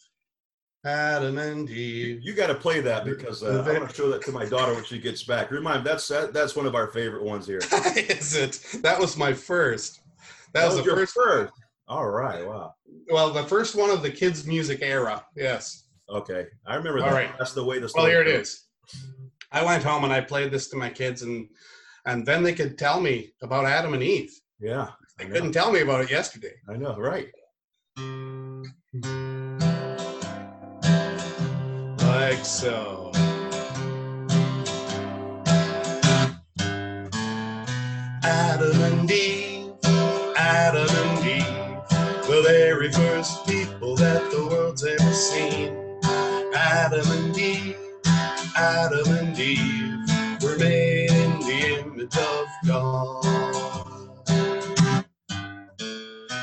Adam 0.86 1.38
and 1.38 1.69
Eve. 1.69 2.22
You 2.24 2.33
got 2.33 2.48
to 2.48 2.55
play 2.55 2.81
that 2.81 3.05
because 3.05 3.43
uh, 3.43 3.63
I 3.63 3.77
want 3.77 3.89
to 3.91 3.95
show 3.95 4.10
that 4.10 4.24
to 4.24 4.31
my 4.31 4.45
daughter 4.45 4.74
when 4.74 4.83
she 4.83 4.98
gets 4.98 5.22
back. 5.22 5.51
Remind 5.51 5.86
that's 5.86 6.07
that, 6.07 6.33
that's 6.33 6.55
one 6.55 6.65
of 6.65 6.74
our 6.74 6.88
favorite 6.88 7.24
ones 7.24 7.45
here. 7.45 7.60
Is 7.95 8.36
it? 8.36 8.60
That 8.81 9.00
was 9.00 9.17
my 9.17 9.33
first. 9.33 10.01
That, 10.53 10.62
That 10.62 10.65
was, 10.65 10.75
was 10.77 10.83
the 10.83 10.89
your 10.89 10.98
first. 10.98 11.13
first. 11.13 11.53
All 11.93 12.09
right. 12.09 12.43
Wow. 12.43 12.73
Well, 13.12 13.29
the 13.31 13.43
first 13.43 13.75
one 13.75 13.91
of 13.91 14.01
the 14.01 14.09
kids' 14.09 14.47
music 14.47 14.79
era. 14.81 15.23
Yes. 15.35 15.83
Okay. 16.09 16.47
I 16.65 16.73
remember 16.75 17.01
that. 17.01 17.13
right. 17.13 17.29
That's 17.38 17.53
the 17.53 17.63
way 17.63 17.77
the 17.77 17.88
Well, 17.95 18.07
here 18.07 18.21
it 18.23 18.25
goes. 18.25 18.47
is. 18.47 18.65
I 19.51 19.63
went 19.63 19.83
home 19.83 20.03
and 20.03 20.12
I 20.12 20.19
played 20.21 20.50
this 20.51 20.69
to 20.69 20.75
my 20.75 20.89
kids, 20.89 21.21
and 21.21 21.47
and 22.07 22.25
then 22.25 22.41
they 22.41 22.53
could 22.53 22.79
tell 22.79 23.00
me 23.00 23.33
about 23.43 23.65
Adam 23.65 23.93
and 23.93 24.01
Eve. 24.01 24.31
Yeah. 24.59 24.88
They 25.19 25.25
couldn't 25.25 25.51
tell 25.51 25.71
me 25.71 25.81
about 25.81 26.01
it 26.01 26.09
yesterday. 26.09 26.53
I 26.67 26.77
know. 26.77 26.97
Right. 26.97 27.27
Like 32.00 32.43
so. 32.45 33.12
Adam 38.23 38.81
and 38.81 39.12
Eve, 39.12 39.42
very 42.43 42.91
first 42.91 43.47
people 43.47 43.95
that 43.95 44.29
the 44.29 44.45
world's 44.47 44.83
ever 44.83 45.13
seen. 45.13 45.73
Adam 46.53 47.09
and 47.09 47.38
Eve, 47.38 47.77
Adam 48.57 49.07
and 49.15 49.39
Eve 49.39 50.43
were 50.43 50.57
made 50.57 51.09
in 51.09 51.39
the 51.39 51.79
image 51.79 52.17
of 52.17 52.47
God. 52.67 54.25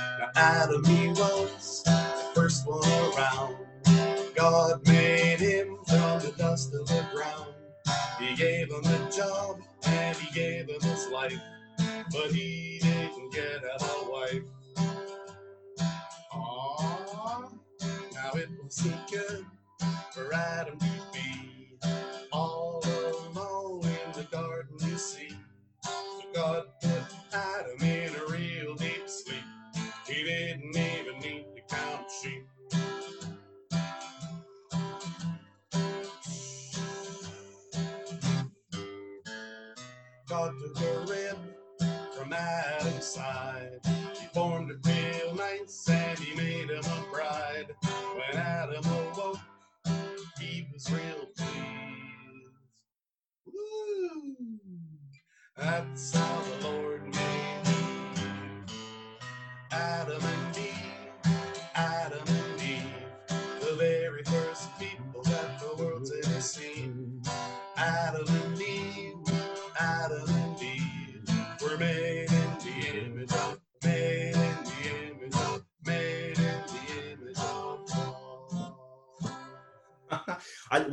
Now 0.00 0.30
Adam 0.36 0.84
he 0.86 1.08
was 1.08 1.82
the 1.84 2.30
first 2.34 2.66
one 2.66 2.82
around. 3.12 3.56
God 4.34 4.86
made 4.88 5.40
him 5.40 5.76
from 5.86 6.20
the 6.20 6.32
dust 6.38 6.72
of 6.72 6.86
the 6.86 7.04
ground. 7.12 7.52
He 8.18 8.34
gave 8.36 8.70
him 8.70 8.84
a 8.84 9.10
job 9.14 9.60
and 9.84 10.16
he 10.16 10.32
gave 10.32 10.66
him 10.66 10.80
his 10.80 11.08
life, 11.08 11.42
but 12.10 12.32
he 12.32 12.78
didn't 12.80 13.34
get 13.34 13.62
a 13.64 14.10
wife. 14.10 14.42
Now 18.34 18.40
it 18.40 18.50
wasn't 18.62 19.10
good 19.10 19.46
for 20.12 20.34
Adam 20.34 20.78
to 20.78 20.86
be 21.12 21.78
all 22.32 22.82
alone 22.84 23.82
in 23.84 24.12
the 24.14 24.28
garden, 24.30 24.76
you 24.80 24.98
see. 24.98 25.30
So 25.84 26.22
God 26.34 26.64
put 26.82 27.04
Adam 27.32 27.82
in 27.82 28.10
a 28.16 28.32
real 28.32 28.74
deep 28.76 29.08
sleep. 29.08 29.44
He 30.06 30.24
didn't 30.24 30.76
even 30.76 31.20
need 31.20 31.46
to 31.56 31.76
count 31.76 32.06
sheep. 32.22 32.46
God 40.28 40.52
took 40.60 40.80
a 40.82 41.00
rib 41.12 41.38
from 42.40 42.86
Adam's 42.86 43.06
side. 43.06 43.80
He 44.18 44.26
formed 44.32 44.70
it 44.70 44.78
real 44.86 45.34
nice 45.34 45.88
and 45.88 46.18
he 46.18 46.34
made 46.34 46.70
him 46.70 46.84
a 46.84 47.12
bride. 47.12 47.66
When 48.14 48.36
Adam 48.40 48.84
awoke, 48.84 49.38
he 50.38 50.66
was 50.72 50.90
real 50.90 51.26
pleased. 51.36 52.52
Woo! 53.46 54.36
That's 55.56 56.14
how 56.14 56.42
the 56.42 56.68
Lord 56.68 57.14
made 57.14 57.29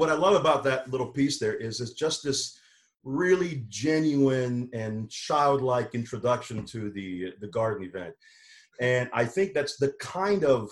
what 0.08 0.16
I 0.16 0.20
love 0.20 0.40
about 0.40 0.64
that 0.64 0.90
little 0.90 1.08
piece 1.08 1.38
there 1.38 1.56
is 1.56 1.82
it's 1.82 1.92
just 1.92 2.24
this 2.24 2.58
really 3.04 3.66
genuine 3.68 4.70
and 4.74 5.10
childlike 5.10 5.94
introduction 5.94 6.66
to 6.66 6.90
the 6.92 7.34
the 7.42 7.48
garden 7.48 7.86
event, 7.86 8.16
and 8.80 9.10
I 9.14 9.26
think 9.26 9.54
that's 9.54 9.78
the 9.78 9.94
kind 10.00 10.46
of 10.46 10.70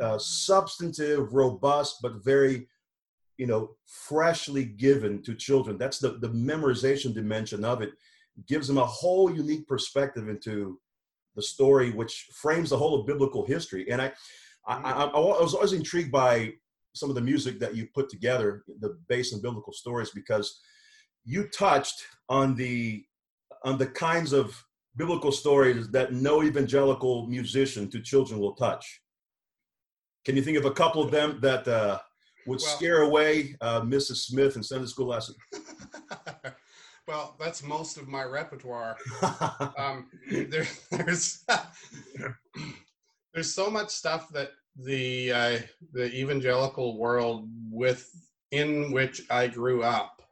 uh, 0.00 0.18
substantive, 0.18 1.32
robust, 1.32 1.98
but 2.02 2.24
very 2.24 2.68
you 3.36 3.46
know 3.46 3.76
freshly 3.86 4.64
given 4.64 5.22
to 5.22 5.34
children. 5.34 5.78
That's 5.78 6.00
the 6.00 6.18
the 6.18 6.30
memorization 6.30 7.14
dimension 7.14 7.64
of 7.64 7.80
it 7.80 7.92
gives 8.48 8.66
them 8.66 8.78
a 8.78 8.86
whole 8.86 9.32
unique 9.32 9.68
perspective 9.68 10.28
into 10.28 10.80
the 11.36 11.42
story, 11.42 11.92
which 11.92 12.28
frames 12.32 12.70
the 12.70 12.78
whole 12.78 12.98
of 12.98 13.06
biblical 13.06 13.44
history. 13.44 13.90
And 13.90 14.00
I, 14.00 14.12
I, 14.66 14.76
I, 14.76 15.04
I 15.04 15.18
was 15.18 15.54
always 15.54 15.72
intrigued 15.72 16.12
by 16.12 16.54
some 16.94 17.08
of 17.08 17.14
the 17.14 17.20
music 17.22 17.58
that 17.60 17.74
you 17.76 17.86
put 17.94 18.08
together, 18.08 18.64
the 18.80 18.98
based 19.08 19.34
on 19.34 19.40
biblical 19.40 19.72
stories, 19.72 20.10
because 20.10 20.60
you 21.24 21.48
touched 21.48 22.04
on 22.28 22.54
the 22.54 23.04
on 23.64 23.78
the 23.78 23.86
kinds 23.86 24.32
of 24.32 24.64
biblical 24.96 25.32
stories 25.32 25.88
that 25.90 26.12
no 26.12 26.42
evangelical 26.42 27.26
musician 27.26 27.88
to 27.90 28.00
children 28.00 28.40
will 28.40 28.54
touch. 28.54 29.00
Can 30.24 30.36
you 30.36 30.42
think 30.42 30.58
of 30.58 30.64
a 30.64 30.70
couple 30.72 31.02
of 31.02 31.10
them 31.10 31.38
that 31.40 31.66
uh, 31.66 31.98
would 32.46 32.60
Well- 32.60 32.76
scare 32.76 33.02
away 33.02 33.56
uh, 33.60 33.80
Mrs. 33.82 34.26
Smith 34.26 34.56
in 34.56 34.62
Sunday 34.62 34.86
school 34.86 35.06
lesson? 35.06 35.34
well, 37.06 37.36
that's 37.38 37.62
most 37.62 37.96
of 37.96 38.08
my 38.08 38.24
repertoire. 38.24 38.96
um, 39.78 40.10
there, 40.30 40.66
there's 40.90 41.44
there's 43.32 43.54
so 43.54 43.70
much 43.70 43.90
stuff 43.90 44.28
that 44.30 44.50
the 44.78 45.32
uh, 45.32 45.58
the 45.92 46.12
evangelical 46.14 46.98
world 46.98 47.48
with 47.70 48.10
in 48.52 48.92
which 48.92 49.22
I 49.30 49.48
grew 49.48 49.82
up, 49.82 50.22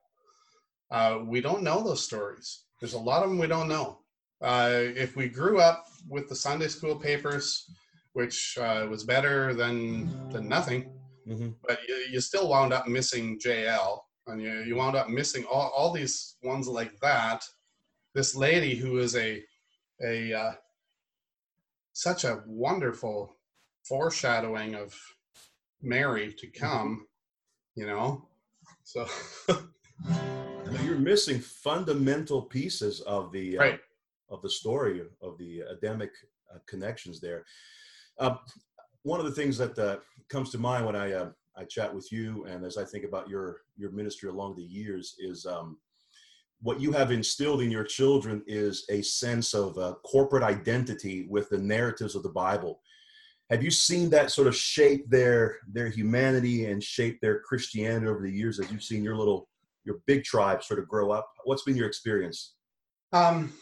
uh, 0.91 1.21
we 1.25 1.41
don't 1.41 1.63
know 1.63 1.83
those 1.83 2.05
stories. 2.05 2.65
There's 2.81 2.95
a 2.95 2.99
lot 2.99 3.23
of 3.23 3.29
them 3.31 3.39
we 3.39 3.47
don't 3.47 3.69
know. 3.69 3.99
Uh, 4.41 4.71
if 4.73 5.17
we 5.17 5.29
grew 5.29 5.59
up 5.61 5.87
with 6.09 6.29
the 6.29 6.37
Sunday 6.37 6.69
school 6.69 6.97
papers, 6.97 7.71
which 8.13 8.57
uh, 8.59 8.87
was 8.89 9.05
better 9.05 9.55
than 9.55 10.15
than 10.31 10.49
nothing, 10.49 10.91
Mhm. 11.27 11.57
but 11.67 11.81
you, 11.89 11.95
you 12.13 12.21
still 12.21 12.49
wound 12.49 12.73
up 12.73 12.87
missing 12.87 13.39
Jael, 13.45 14.07
and 14.29 14.41
you, 14.41 14.63
you 14.63 14.77
wound 14.77 14.97
up 14.97 15.09
missing 15.09 15.45
all, 15.47 15.71
all 15.77 15.93
these 15.93 16.37
ones 16.43 16.69
like 16.69 16.99
that. 17.01 17.43
This 18.15 18.37
lady 18.37 18.77
who 18.77 18.99
is 18.99 19.17
a 19.17 19.43
a 20.05 20.33
uh, 20.33 20.53
such 21.93 22.25
a 22.25 22.43
wonderful 22.47 23.36
foreshadowing 23.89 24.75
of 24.75 24.95
Mary 25.83 26.33
to 26.39 26.47
come, 26.49 27.07
you 27.75 27.87
know. 27.87 28.29
So 28.85 29.07
You're 30.85 30.99
missing 30.99 31.41
fundamental 31.41 32.43
pieces 32.43 33.01
of 33.03 33.33
the 33.33 33.59
uh, 33.59 33.61
right, 33.61 33.81
of 34.31 34.43
the 34.43 34.51
story 34.51 35.03
of 35.23 35.39
the 35.39 35.61
Adamic 35.61 36.11
uh, 36.53 36.59
connections 36.67 37.21
there. 37.21 37.45
Uh, 38.19 38.37
one 39.03 39.21
of 39.21 39.27
the 39.27 39.33
things 39.33 39.57
that 39.59 39.79
uh, 39.79 39.99
comes 40.29 40.51
to 40.51 40.59
mind 40.59 40.87
when 40.87 40.97
I 40.97 41.13
uh, 41.13 41.31
I 41.57 41.65
chat 41.65 41.95
with 41.95 42.11
you, 42.11 42.45
and 42.47 42.65
as 42.65 42.77
I 42.77 42.85
think 42.85 43.05
about 43.05 43.29
your 43.29 43.63
your 43.77 43.93
ministry 43.93 44.29
along 44.29 44.57
the 44.57 44.63
years, 44.63 45.15
is 45.19 45.47
um, 45.47 45.79
what 46.61 46.81
you 46.81 46.93
have 46.93 47.13
instilled 47.13 47.63
in 47.63 47.71
your 47.71 47.85
children 47.85 48.43
is 48.47 48.85
a 48.91 49.03
sense 49.03 49.55
of 49.55 49.77
uh, 49.79 49.95
corporate 50.05 50.43
identity 50.43 51.27
with 51.29 51.49
the 51.49 51.59
narratives 51.59 52.15
of 52.15 52.23
the 52.23 52.29
Bible. 52.29 52.81
Have 53.51 53.63
you 53.63 53.71
seen 53.71 54.11
that 54.11 54.33
sort 54.33 54.49
of 54.49 54.57
shape 54.57 55.09
their 55.09 55.59
their 55.73 55.89
humanity 55.89 56.67
and 56.67 56.83
shape 56.83 57.21
their 57.21 57.41
Christianity 57.41 58.07
over 58.07 58.23
the 58.23 58.31
years 58.31 58.59
as 58.59 58.71
you've 58.73 58.83
seen 58.83 59.05
your 59.05 59.17
little 59.17 59.49
your 59.85 60.01
big 60.07 60.25
tribe 60.25 60.65
sort 60.65 60.81
of 60.81 60.89
grow 60.89 61.13
up? 61.13 61.31
What's 61.45 61.63
been 61.63 61.77
your 61.77 61.87
experience? 61.87 62.55
Um, 63.13 63.53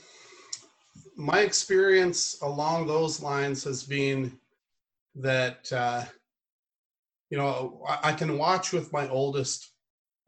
my 1.16 1.40
experience 1.40 2.40
along 2.42 2.86
those 2.86 3.20
lines 3.20 3.62
has 3.64 3.82
been 3.82 4.38
that 5.16 5.70
uh, 5.70 6.04
you 7.28 7.36
know 7.36 7.84
I, 7.86 8.10
I 8.10 8.12
can 8.12 8.38
watch 8.38 8.72
with 8.72 8.90
my 8.90 9.06
oldest 9.08 9.70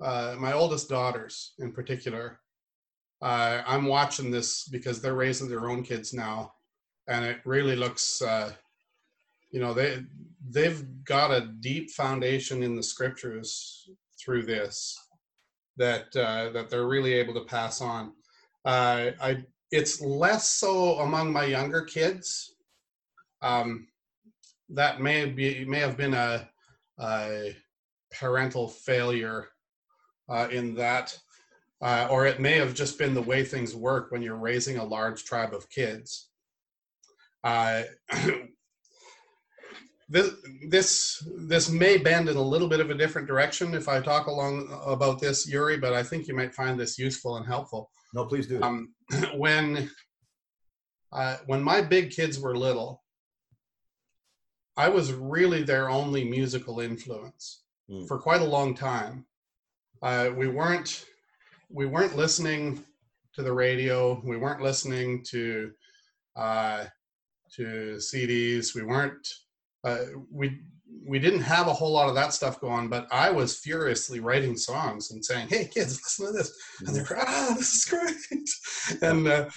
uh, 0.02 0.36
my 0.38 0.52
oldest 0.52 0.90
daughters 0.90 1.54
in 1.58 1.72
particular. 1.72 2.40
Uh, 3.22 3.62
I'm 3.66 3.86
watching 3.86 4.30
this 4.30 4.68
because 4.68 5.00
they're 5.00 5.14
raising 5.14 5.48
their 5.48 5.70
own 5.70 5.82
kids 5.82 6.12
now, 6.12 6.52
and 7.08 7.24
it 7.24 7.38
really 7.46 7.74
looks 7.74 8.20
uh, 8.20 8.52
you 9.50 9.60
know 9.60 9.72
they 9.74 10.02
they've 10.50 10.84
got 11.04 11.30
a 11.30 11.48
deep 11.60 11.90
foundation 11.90 12.62
in 12.62 12.76
the 12.76 12.82
scriptures 12.82 13.88
through 14.18 14.42
this 14.42 14.98
that 15.76 16.14
uh, 16.16 16.50
that 16.50 16.70
they're 16.70 16.86
really 16.86 17.14
able 17.14 17.34
to 17.34 17.44
pass 17.44 17.80
on. 17.80 18.12
Uh, 18.64 19.10
I 19.20 19.44
it's 19.70 20.00
less 20.00 20.48
so 20.48 20.98
among 21.00 21.32
my 21.32 21.44
younger 21.44 21.82
kids. 21.82 22.54
Um, 23.42 23.88
that 24.70 25.00
may 25.00 25.26
be 25.26 25.64
may 25.64 25.80
have 25.80 25.96
been 25.96 26.14
a, 26.14 26.48
a 27.00 27.56
parental 28.18 28.68
failure 28.68 29.48
uh, 30.28 30.48
in 30.50 30.74
that, 30.74 31.16
uh, 31.82 32.08
or 32.10 32.26
it 32.26 32.40
may 32.40 32.56
have 32.58 32.74
just 32.74 32.98
been 32.98 33.14
the 33.14 33.22
way 33.22 33.44
things 33.44 33.74
work 33.74 34.10
when 34.10 34.22
you're 34.22 34.36
raising 34.36 34.78
a 34.78 34.84
large 34.84 35.24
tribe 35.24 35.54
of 35.54 35.70
kids. 35.70 36.30
Uh, 37.44 37.82
this 40.08 40.30
this 40.68 41.22
this 41.36 41.68
may 41.68 41.98
bend 41.98 42.28
in 42.28 42.36
a 42.36 42.42
little 42.42 42.68
bit 42.68 42.80
of 42.80 42.90
a 42.90 42.94
different 42.94 43.26
direction 43.26 43.74
if 43.74 43.88
I 43.88 44.00
talk 44.00 44.26
along 44.26 44.68
about 44.86 45.20
this, 45.20 45.48
Yuri, 45.48 45.78
but 45.78 45.92
I 45.92 46.02
think 46.02 46.28
you 46.28 46.34
might 46.36 46.54
find 46.54 46.78
this 46.78 46.98
useful 46.98 47.36
and 47.36 47.46
helpful. 47.46 47.90
No, 48.14 48.24
please 48.24 48.46
do. 48.46 48.62
Um, 48.62 48.94
when 49.34 49.90
uh, 51.12 51.38
when 51.46 51.62
my 51.62 51.80
big 51.80 52.10
kids 52.10 52.38
were 52.38 52.56
little, 52.56 53.02
I 54.76 54.88
was 54.88 55.12
really 55.12 55.62
their 55.62 55.88
only 55.90 56.24
musical 56.24 56.80
influence 56.80 57.62
Mm. 57.88 58.08
for 58.08 58.18
quite 58.18 58.40
a 58.40 58.44
long 58.44 58.74
time. 58.74 59.26
Uh, 60.02 60.30
we 60.36 60.48
weren't 60.48 61.04
we 61.70 61.86
weren't 61.86 62.16
listening 62.16 62.84
to 63.34 63.42
the 63.42 63.52
radio. 63.52 64.20
We 64.24 64.36
weren't 64.36 64.60
listening 64.60 65.22
to 65.28 65.70
uh, 66.34 66.86
to 67.54 67.96
CDs. 67.98 68.74
We 68.74 68.82
weren't 68.82 69.28
uh, 69.86 70.04
we 70.30 70.60
we 71.06 71.18
didn't 71.20 71.42
have 71.42 71.68
a 71.68 71.72
whole 71.72 71.92
lot 71.92 72.08
of 72.08 72.16
that 72.16 72.32
stuff 72.32 72.60
going. 72.60 72.88
But 72.88 73.06
I 73.12 73.30
was 73.30 73.58
furiously 73.58 74.18
writing 74.20 74.56
songs 74.56 75.10
and 75.12 75.24
saying, 75.24 75.48
"Hey 75.48 75.66
kids, 75.72 76.00
listen 76.02 76.26
to 76.26 76.32
this," 76.32 76.50
and 76.86 76.96
they're 76.96 77.18
ah, 77.18 77.54
this 77.56 77.74
is 77.74 77.84
great. 77.84 79.02
and 79.02 79.28
uh, 79.28 79.48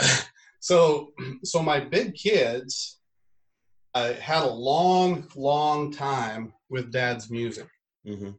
so 0.60 1.12
so 1.42 1.62
my 1.62 1.80
big 1.80 2.14
kids 2.14 2.98
uh, 3.94 4.12
had 4.14 4.42
a 4.44 4.50
long, 4.50 5.26
long 5.34 5.90
time 5.90 6.52
with 6.68 6.92
dad's 6.92 7.30
music. 7.30 7.68
hmm 8.04 8.30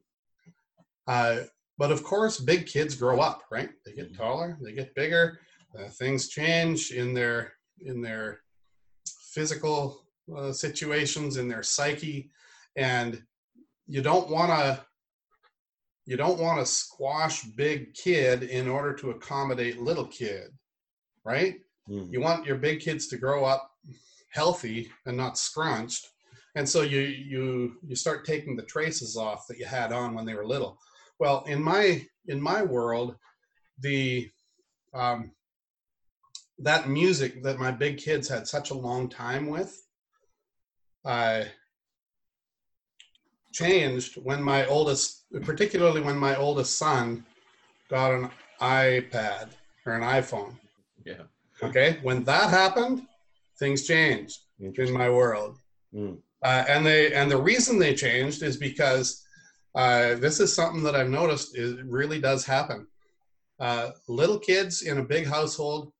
Uh, 1.08 1.40
but 1.80 1.92
of 1.92 2.04
course, 2.04 2.40
big 2.40 2.68
kids 2.68 2.94
grow 2.94 3.20
up, 3.20 3.42
right? 3.50 3.70
They 3.86 3.94
get 3.94 4.12
Mhm. 4.14 4.18
taller, 4.18 4.58
they 4.62 4.74
get 4.74 4.94
bigger. 4.96 5.40
Uh, 5.78 5.90
things 6.02 6.28
change 6.30 6.92
in 6.92 7.14
their 7.14 7.54
in 7.80 8.02
their 8.02 8.42
physical 9.34 10.06
uh, 10.36 10.52
situations, 10.52 11.38
in 11.38 11.48
their 11.48 11.64
psyche, 11.64 12.30
and 12.76 13.22
you 13.88 14.02
don't 14.02 14.30
want 14.30 14.52
to 14.52 14.84
you 16.06 16.18
don't 16.18 16.40
want 16.40 16.60
to 16.60 16.66
squash 16.66 17.44
big 17.44 17.94
kid 17.94 18.44
in 18.44 18.68
order 18.68 18.94
to 18.94 19.12
accommodate 19.12 19.80
little 19.80 20.08
kid, 20.08 20.50
right? 21.24 21.60
Mm. 21.90 22.12
you 22.12 22.22
want 22.22 22.46
your 22.46 22.58
big 22.58 22.80
kids 22.80 23.08
to 23.08 23.18
grow 23.18 23.46
up 23.46 23.72
healthy 24.30 24.92
and 25.06 25.18
not 25.18 25.38
scrunched 25.38 26.08
and 26.56 26.68
so 26.68 26.82
you 26.82 27.00
you 27.00 27.78
you 27.86 27.96
start 27.96 28.26
taking 28.26 28.56
the 28.56 28.64
traces 28.64 29.18
off 29.18 29.48
that 29.48 29.58
you 29.58 29.66
had 29.66 29.92
on 29.92 30.14
when 30.14 30.26
they 30.26 30.36
were 30.36 30.46
little 30.46 30.78
well 31.20 31.44
in 31.48 31.62
my 31.62 32.06
in 32.28 32.40
my 32.40 32.62
world 32.62 33.16
the 33.80 34.30
um, 34.94 35.32
that 36.60 36.90
music 36.90 37.42
that 37.44 37.60
my 37.60 37.72
big 37.72 37.98
kids 37.98 38.28
had 38.28 38.48
such 38.48 38.70
a 38.70 38.76
long 38.76 39.10
time 39.10 39.48
with 39.48 39.88
uh, 41.06 41.44
changed 43.52 44.16
when 44.24 44.42
my 44.42 44.66
oldest 44.68 45.24
particularly 45.44 46.02
when 46.02 46.18
my 46.18 46.36
oldest 46.36 46.78
son 46.78 47.26
got 47.90 48.12
an 48.12 48.30
ipad 48.62 49.50
or 49.86 49.94
an 49.94 50.04
iphone 50.04 50.54
Yeah. 51.06 51.24
Okay, 51.62 52.00
when 52.04 52.24
that 52.24 52.50
happened, 52.50 53.06
things 53.58 53.86
changed 53.86 54.40
in 54.60 54.94
my 54.94 55.10
world, 55.10 55.58
Mm. 55.94 56.22
uh, 56.44 56.64
and 56.70 56.86
they 56.86 57.14
and 57.14 57.30
the 57.30 57.42
reason 57.52 57.80
they 57.80 57.96
changed 57.96 58.44
is 58.44 58.56
because 58.58 59.26
uh, 59.76 60.16
this 60.16 60.40
is 60.40 60.56
something 60.56 60.84
that 60.84 60.96
I've 60.96 61.10
noticed 61.10 61.58
is 61.58 61.82
really 61.84 62.20
does 62.22 62.46
happen. 62.46 62.88
Uh, 63.60 63.92
little 64.08 64.40
kids 64.40 64.84
in 64.84 65.00
a 65.00 65.04
big 65.04 65.26
household, 65.28 65.92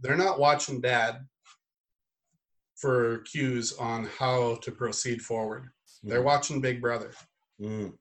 they're 0.00 0.16
not 0.16 0.40
watching 0.40 0.80
dad 0.80 1.26
for 2.80 3.18
cues 3.30 3.76
on 3.78 4.04
how 4.18 4.54
to 4.62 4.70
proceed 4.70 5.20
forward. 5.20 5.68
They're 6.02 6.22
watching 6.22 6.60
Big 6.60 6.80
Brother 6.80 7.12
Mm. 7.60 7.92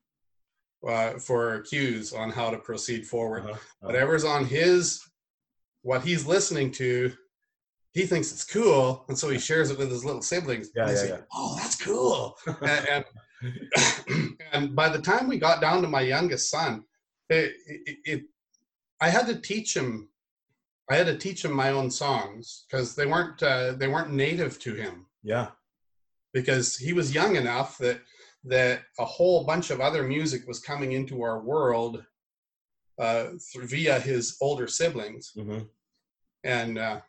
uh, 0.88 1.14
for 1.18 1.62
cues 1.62 2.14
on 2.14 2.30
how 2.30 2.52
to 2.52 2.60
proceed 2.60 3.08
forward. 3.08 3.44
Uh-huh. 3.44 3.52
Uh-huh. 3.54 3.88
whatever's 3.88 4.24
on 4.24 4.46
his 4.46 5.02
what 5.82 6.04
he's 6.04 6.26
listening 6.28 6.72
to 6.74 7.12
he 7.94 8.06
thinks 8.06 8.32
it's 8.32 8.44
cool 8.44 9.04
and 9.08 9.18
so 9.18 9.30
he 9.30 9.40
shares 9.40 9.72
it 9.72 9.78
with 9.80 9.90
his 9.90 10.06
little 10.06 10.22
siblings 10.22 10.70
Yeah, 10.76 10.84
And 10.84 10.92
he's 10.92 11.10
yeah, 11.10 11.22
oh 11.34 11.56
that's 11.58 11.76
cool 11.84 12.38
and, 12.62 13.06
and 13.42 14.38
and 14.54 14.76
by 14.76 14.90
the 14.90 15.02
time 15.02 15.28
we 15.28 15.38
got 15.40 15.60
down 15.62 15.82
to 15.82 15.88
my 15.88 16.02
youngest 16.02 16.52
son 16.52 16.84
it, 17.30 17.54
it, 17.66 17.98
it 18.06 18.22
i 19.02 19.10
had 19.10 19.26
to 19.28 19.40
teach 19.42 19.76
him 19.76 20.10
i 20.90 20.96
had 20.96 21.08
to 21.08 21.18
teach 21.18 21.44
him 21.44 21.52
my 21.52 21.70
own 21.72 21.90
songs 21.92 22.66
because 22.70 22.96
they 22.96 23.06
weren't 23.06 23.42
uh, 23.44 23.74
they 23.74 23.88
weren't 23.88 24.12
native 24.14 24.60
to 24.60 24.74
him 24.74 25.06
Yeah. 25.24 25.48
because 26.34 26.76
he 26.78 26.94
was 26.94 27.14
young 27.14 27.36
enough 27.36 27.78
that 27.80 28.02
that 28.44 28.82
a 29.00 29.06
whole 29.06 29.44
bunch 29.44 29.72
of 29.72 29.82
other 29.82 30.04
music 30.04 30.48
was 30.48 30.60
coming 30.60 30.94
into 30.94 31.22
our 31.22 31.42
world 31.42 32.04
uh, 33.00 33.32
through, 33.52 33.68
via 33.68 34.00
his 34.00 34.38
older 34.42 34.68
siblings. 34.68 35.32
hmm 35.36 35.60
And 36.44 36.78
uh, 36.78 37.02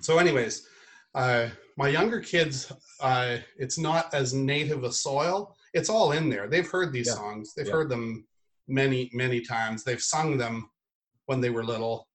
so, 0.00 0.18
anyways, 0.18 0.68
uh, 1.14 1.48
my 1.76 1.88
younger 1.88 2.20
kids, 2.20 2.70
uh, 3.00 3.38
it's 3.58 3.78
not 3.78 4.14
as 4.14 4.32
native 4.32 4.84
a 4.84 4.92
soil. 4.92 5.56
It's 5.74 5.88
all 5.90 6.12
in 6.12 6.28
there. 6.28 6.46
They've 6.48 6.70
heard 6.70 6.92
these 6.92 7.08
Yeah. 7.08 7.14
songs. 7.14 7.54
They've 7.54 7.66
Yeah. 7.66 7.72
heard 7.72 7.88
them 7.88 8.26
many, 8.68 9.10
many 9.12 9.40
times. 9.40 9.82
They've 9.82 10.02
sung 10.02 10.38
them 10.38 10.70
when 11.26 11.40
they 11.40 11.50
were 11.50 11.64
little, 11.64 12.08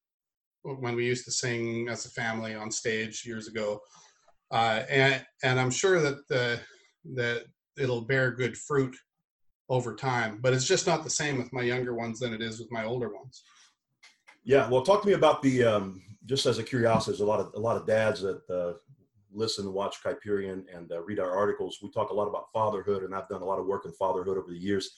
when 0.66 0.96
we 0.96 1.06
used 1.06 1.26
to 1.26 1.32
sing 1.32 1.88
as 1.90 2.06
a 2.06 2.10
family 2.10 2.56
on 2.56 2.72
stage 2.72 3.24
years 3.26 3.48
ago. 3.48 3.80
Uh, 4.52 4.84
and 4.90 5.26
and 5.44 5.60
I'm 5.60 5.72
sure 5.72 6.02
that 6.02 6.28
the 6.28 6.60
that 7.16 7.46
it'll 7.78 8.02
bear 8.02 8.32
good 8.32 8.58
fruit 8.58 8.96
over 9.70 9.96
time. 9.96 10.40
But 10.42 10.54
it's 10.54 10.68
just 10.68 10.88
not 10.88 11.04
the 11.04 11.10
same 11.10 11.38
with 11.38 11.54
my 11.54 11.62
younger 11.62 11.96
ones 11.96 12.20
than 12.20 12.34
it 12.34 12.42
is 12.42 12.60
with 12.60 12.72
my 12.72 12.86
older 12.86 13.14
ones. 13.14 13.44
Yeah. 14.44 14.70
Well, 14.70 14.84
talk 14.84 15.02
to 15.02 15.08
me 15.08 15.14
about 15.14 15.42
the 15.42 15.64
um, 15.64 16.02
just 16.26 16.46
as 16.46 16.58
a 16.60 16.64
curiosity. 16.64 17.12
There's 17.12 17.22
a 17.22 17.26
lot 17.26 17.40
of 17.40 17.54
a 17.56 17.60
lot 17.60 17.78
of 17.78 17.88
dads 17.88 18.22
that 18.22 18.42
uh, 18.50 18.74
listen 19.32 19.66
and 19.66 19.74
watch 19.74 19.98
Kuyperian 20.04 20.64
and 20.74 20.92
uh, 20.92 21.02
read 21.02 21.20
our 21.20 21.32
articles. 21.32 21.80
We 21.82 21.92
talk 21.92 22.10
a 22.10 22.14
lot 22.14 22.28
about 22.28 22.52
fatherhood, 22.54 23.04
and 23.04 23.14
I've 23.14 23.30
done 23.30 23.42
a 23.42 23.46
lot 23.46 23.60
of 23.60 23.66
work 23.66 23.86
in 23.86 23.92
fatherhood 23.94 24.38
over 24.38 24.52
the 24.52 24.58
years. 24.58 24.92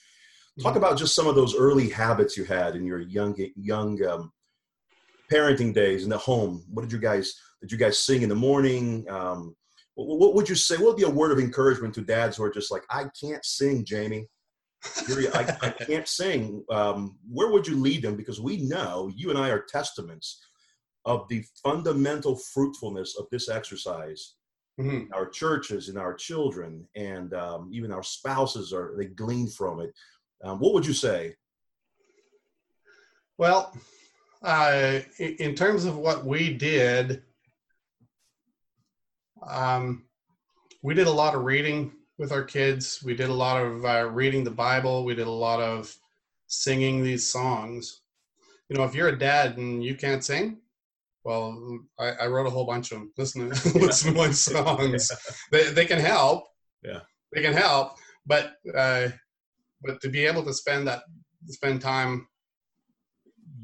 Talk 0.60 0.74
Mhm. 0.74 0.78
about 0.78 0.98
just 0.98 1.14
some 1.14 1.26
of 1.28 1.34
those 1.36 1.54
early 1.56 1.88
habits 1.88 2.36
you 2.36 2.44
had 2.44 2.74
in 2.74 2.84
your 2.84 3.00
young 3.00 3.36
young 3.56 4.04
um, 4.04 4.32
parenting 5.32 5.74
days 5.74 6.04
in 6.04 6.10
the 6.10 6.18
home. 6.18 6.64
What 6.70 6.82
did 6.82 6.92
you 6.92 6.98
guys 6.98 7.34
did 7.60 7.72
you 7.72 7.78
guys 7.78 7.98
sing 7.98 8.22
in 8.22 8.28
the 8.28 8.34
morning? 8.34 9.04
Um, 9.10 9.56
what, 9.94 10.18
what 10.18 10.34
would 10.34 10.48
you 10.48 10.54
say? 10.54 10.76
What 10.76 10.86
would 10.86 10.96
be 10.96 11.02
a 11.02 11.10
word 11.10 11.32
of 11.32 11.38
encouragement 11.38 11.94
to 11.94 12.02
dads 12.02 12.36
who 12.36 12.44
are 12.44 12.50
just 12.50 12.70
like, 12.70 12.84
I 12.90 13.06
can't 13.20 13.44
sing, 13.44 13.84
Jamie. 13.84 14.28
I, 15.34 15.56
I 15.60 15.70
can't 15.70 16.06
sing. 16.06 16.64
Um, 16.70 17.18
where 17.28 17.50
would 17.50 17.66
you 17.66 17.76
lead 17.76 18.02
them? 18.02 18.16
Because 18.16 18.40
we 18.40 18.58
know 18.58 19.10
you 19.16 19.30
and 19.30 19.38
I 19.38 19.48
are 19.50 19.64
testaments 19.68 20.40
of 21.04 21.26
the 21.28 21.44
fundamental 21.64 22.36
fruitfulness 22.36 23.16
of 23.18 23.26
this 23.32 23.48
exercise. 23.48 24.34
Mhm. 24.78 25.08
Our 25.12 25.28
churches 25.28 25.88
and 25.88 25.98
our 25.98 26.14
children 26.14 26.86
and 26.94 27.34
um, 27.34 27.70
even 27.72 27.90
our 27.90 28.04
spouses 28.04 28.72
are 28.72 28.94
they 28.96 29.06
glean 29.06 29.48
from 29.48 29.80
it. 29.80 29.92
Um, 30.44 30.60
what 30.60 30.74
would 30.74 30.86
you 30.86 30.92
say? 30.92 31.34
Well, 33.38 33.76
uh, 34.42 35.00
in, 35.18 35.54
terms 35.54 35.84
of 35.84 35.96
what 35.96 36.24
we 36.24 36.54
did, 36.54 37.22
um, 39.46 40.04
we 40.82 40.94
did 40.94 41.06
a 41.06 41.12
lot 41.12 41.34
of 41.34 41.44
reading 41.44 41.92
with 42.18 42.32
our 42.32 42.44
kids. 42.44 43.02
We 43.04 43.14
did 43.14 43.30
a 43.30 43.34
lot 43.34 43.62
of 43.62 43.84
uh, 43.84 44.08
reading 44.10 44.44
the 44.44 44.50
Bible. 44.50 45.04
We 45.04 45.14
did 45.14 45.26
a 45.26 45.30
lot 45.30 45.60
of 45.60 45.94
singing 46.46 47.02
these 47.02 47.28
songs. 47.28 48.00
You 48.68 48.76
know, 48.76 48.84
if 48.84 48.94
you're 48.94 49.08
a 49.08 49.18
dad 49.18 49.56
and 49.56 49.82
you 49.82 49.94
can't 49.94 50.22
sing, 50.22 50.58
well, 51.24 51.80
I, 51.98 52.10
I 52.10 52.26
wrote 52.26 52.46
a 52.46 52.50
whole 52.50 52.66
bunch 52.66 52.92
of 52.92 52.98
them. 52.98 53.12
Listen 53.18 53.50
to, 53.50 53.78
listen 53.78 54.14
to 54.14 54.18
my 54.18 54.30
songs. 54.30 55.10
They, 55.52 55.70
they 55.70 55.84
can 55.84 55.98
help. 55.98 56.44
Yeah. 56.82 57.00
They 57.32 57.42
can 57.42 57.54
help. 57.54 57.96
But 58.26 58.56
uh, 58.74 59.08
but 59.82 60.00
to 60.02 60.08
be 60.08 60.26
able 60.26 60.44
to 60.44 60.52
spend 60.52 60.86
that 60.86 61.02
spend 61.46 61.80
time 61.80 62.28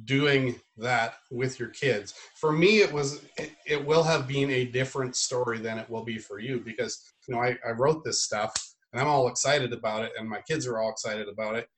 doing 0.04 0.60
that 0.76 1.14
with 1.30 1.58
your 1.58 1.68
kids 1.68 2.14
for 2.36 2.52
me 2.52 2.78
it 2.78 2.92
was 2.92 3.22
it, 3.38 3.52
it 3.66 3.84
will 3.84 4.02
have 4.02 4.26
been 4.26 4.50
a 4.50 4.64
different 4.64 5.16
story 5.16 5.58
than 5.58 5.78
it 5.78 5.88
will 5.88 6.04
be 6.04 6.18
for 6.18 6.38
you 6.38 6.60
because 6.60 7.00
you 7.26 7.34
know 7.34 7.40
I, 7.40 7.56
I 7.66 7.70
wrote 7.70 8.04
this 8.04 8.22
stuff 8.22 8.52
and 8.92 9.00
i'm 9.00 9.08
all 9.08 9.28
excited 9.28 9.72
about 9.72 10.04
it 10.04 10.12
and 10.18 10.28
my 10.28 10.40
kids 10.42 10.66
are 10.66 10.78
all 10.78 10.90
excited 10.90 11.28
about 11.28 11.56
it 11.56 11.68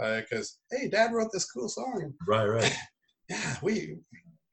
because 0.00 0.58
hey, 0.70 0.88
Dad 0.88 1.12
wrote 1.12 1.30
this 1.32 1.50
cool 1.50 1.68
song. 1.68 2.14
Right, 2.26 2.46
right. 2.46 2.76
Yeah, 3.28 3.56
we. 3.62 3.96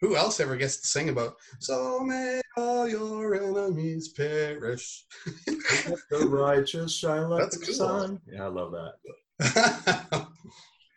Who 0.02 0.16
else 0.16 0.40
ever 0.40 0.56
gets 0.56 0.78
to 0.78 0.86
sing 0.86 1.10
about? 1.10 1.38
So 1.58 2.00
may 2.02 2.42
all 2.56 2.88
your 2.88 3.34
enemies 3.34 4.10
perish. 4.10 5.04
The 6.12 6.28
righteous 6.28 6.94
shine 6.94 7.28
like 7.28 7.42
That's 7.42 7.58
the 7.58 7.66
cool. 7.66 7.74
sun. 7.74 8.22
Yeah, 8.32 8.44
I 8.44 8.48
love 8.50 8.72
that. 9.40 10.28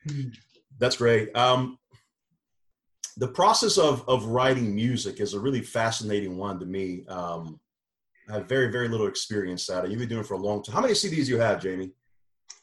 That's 0.79 0.99
great. 0.99 1.35
Um, 1.35 1.79
the 3.21 3.29
process 3.29 3.77
of 3.77 4.03
of 4.09 4.25
writing 4.25 4.75
music 4.75 5.21
is 5.21 5.35
a 5.35 5.41
really 5.41 5.61
fascinating 5.61 6.39
one 6.39 6.59
to 6.59 6.65
me. 6.65 7.05
Um, 7.07 7.61
I 8.31 8.35
have 8.35 8.49
very 8.49 8.73
very 8.73 8.89
little 8.89 9.07
experience 9.07 9.69
at 9.69 9.85
it. 9.85 9.91
You've 9.91 10.01
been 10.01 10.09
doing 10.09 10.23
it 10.23 10.27
for 10.27 10.35
a 10.35 10.39
long 10.39 10.63
time. 10.63 10.75
How 10.75 10.81
many 10.81 10.95
CDs 10.95 11.29
you 11.29 11.39
have, 11.39 11.61
Jamie? 11.63 11.93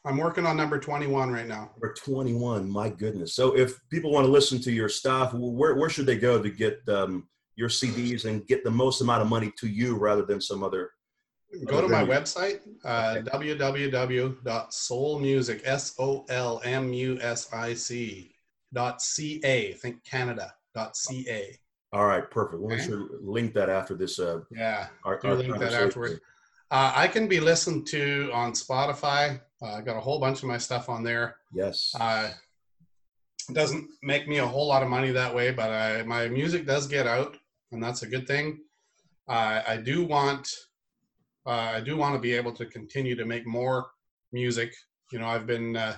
I'm 0.04 0.16
working 0.16 0.46
on 0.46 0.56
number 0.56 0.78
21 0.78 1.30
right 1.30 1.46
now. 1.46 1.70
Number 1.74 1.94
21. 1.94 2.68
My 2.68 2.88
goodness. 2.88 3.34
So 3.34 3.56
if 3.56 3.78
people 3.88 4.10
want 4.10 4.26
to 4.26 4.32
listen 4.32 4.60
to 4.62 4.72
your 4.72 4.88
stuff, 4.88 5.32
where 5.32 5.76
where 5.76 5.88
should 5.88 6.06
they 6.06 6.18
go 6.18 6.42
to 6.42 6.50
get 6.50 6.80
um, 6.88 7.28
your 7.54 7.68
CDs 7.68 8.24
and 8.24 8.44
get 8.46 8.64
the 8.64 8.70
most 8.70 9.00
amount 9.00 9.22
of 9.22 9.28
money 9.28 9.52
to 9.58 9.68
you 9.68 9.96
rather 9.96 10.22
than 10.22 10.40
some 10.40 10.64
other? 10.64 10.90
Go 11.66 11.80
to 11.80 11.88
my 11.88 12.02
Okay. 12.02 12.12
website, 12.12 12.60
uh, 12.84 13.22
www.solmusic, 13.32 15.62
S-O-L-M-U-S-I-C 15.64 17.20
dot 17.60 17.78
C-A, 17.78 18.18
think 18.18 18.37
Canada, 18.74 20.54
dot 20.74 20.96
C-A. 20.96 21.58
All 21.92 22.06
right, 22.06 22.30
perfect. 22.30 22.60
We'll 22.60 22.70
make 22.70 22.80
Okay. 22.80 22.88
sure 22.88 23.08
to 23.08 23.18
link 23.22 23.54
that 23.54 23.70
after 23.70 23.94
this. 23.94 24.18
Uh, 24.18 24.40
Yeah, 24.50 24.88
our, 25.04 25.24
our 25.26 25.34
link 25.34 25.58
that 25.58 25.72
afterward. 25.72 26.20
Uh, 26.70 26.92
I 26.94 27.08
can 27.08 27.28
be 27.28 27.40
listened 27.40 27.86
to 27.88 28.30
on 28.32 28.52
Spotify. 28.52 29.40
Uh, 29.62 29.74
I 29.76 29.80
got 29.80 29.96
a 29.96 30.00
whole 30.00 30.20
bunch 30.20 30.42
of 30.42 30.48
my 30.48 30.58
stuff 30.58 30.90
on 30.90 31.02
there. 31.02 31.36
Yes. 31.52 31.94
Uh, 31.98 32.30
it 33.48 33.54
doesn't 33.54 33.88
make 34.02 34.28
me 34.28 34.38
a 34.38 34.46
whole 34.46 34.66
lot 34.66 34.82
of 34.82 34.90
money 34.90 35.10
that 35.10 35.34
way, 35.34 35.50
but 35.50 35.70
I, 35.70 36.02
my 36.02 36.28
music 36.28 36.66
does 36.66 36.86
get 36.86 37.06
out, 37.06 37.38
and 37.72 37.82
that's 37.82 38.02
a 38.02 38.06
good 38.06 38.26
thing. 38.26 38.60
Uh, 39.26 39.62
I 39.66 39.78
do 39.78 40.04
want, 40.04 40.46
uh, 41.46 41.72
I 41.76 41.80
do 41.80 41.96
want 41.96 42.14
to 42.14 42.20
be 42.20 42.34
able 42.34 42.52
to 42.52 42.66
continue 42.66 43.16
to 43.16 43.24
make 43.24 43.46
more 43.46 43.86
music. 44.32 44.74
You 45.10 45.20
know, 45.20 45.26
I've 45.26 45.46
been, 45.46 45.74
uh, 45.76 45.96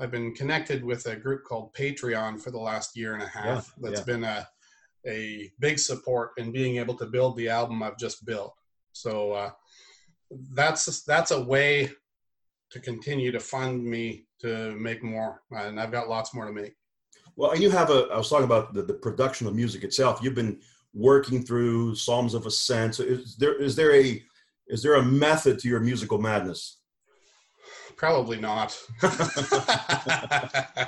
I've 0.00 0.10
been 0.10 0.34
connected 0.34 0.82
with 0.82 1.06
a 1.06 1.14
group 1.14 1.44
called 1.44 1.74
Patreon 1.74 2.40
for 2.40 2.50
the 2.50 2.58
last 2.58 2.96
year 2.96 3.14
and 3.14 3.22
a 3.22 3.26
half. 3.26 3.72
Yeah, 3.76 3.90
That's 3.90 4.00
yeah. 4.00 4.14
been 4.14 4.24
a, 4.24 4.48
a 5.06 5.52
big 5.60 5.78
support 5.78 6.30
in 6.38 6.52
being 6.52 6.78
able 6.78 6.94
to 6.94 7.06
build 7.06 7.36
the 7.36 7.50
album 7.50 7.82
I've 7.82 7.98
just 7.98 8.24
built. 8.24 8.54
So 8.92 9.32
uh, 9.32 9.50
that's 10.54 11.02
that's 11.04 11.32
a 11.32 11.40
way 11.40 11.90
to 12.70 12.80
continue 12.80 13.30
to 13.30 13.40
fund 13.40 13.84
me 13.84 14.26
to 14.40 14.74
make 14.76 15.02
more, 15.02 15.42
and 15.50 15.78
I've 15.78 15.92
got 15.92 16.08
lots 16.08 16.34
more 16.34 16.46
to 16.46 16.52
make. 16.52 16.74
Well, 17.36 17.50
and 17.50 17.62
you 17.62 17.70
have 17.70 17.90
a. 17.90 18.08
I 18.12 18.16
was 18.16 18.30
talking 18.30 18.44
about 18.44 18.72
the, 18.72 18.82
the 18.82 18.94
production 18.94 19.46
of 19.46 19.54
music 19.54 19.84
itself. 19.84 20.20
You've 20.22 20.34
been 20.34 20.60
working 20.94 21.42
through 21.42 21.94
Psalms 21.94 22.34
of 22.34 22.46
Ascent. 22.46 22.94
So 22.94 23.02
is 23.02 23.36
there 23.36 23.60
is 23.60 23.76
there 23.76 23.94
a 23.94 24.22
is 24.66 24.82
there 24.82 24.94
a 24.94 25.02
method 25.02 25.58
to 25.60 25.68
your 25.68 25.80
musical 25.80 26.18
madness? 26.18 26.79
Probably 28.00 28.40
not. 28.40 28.74
I 29.02 30.86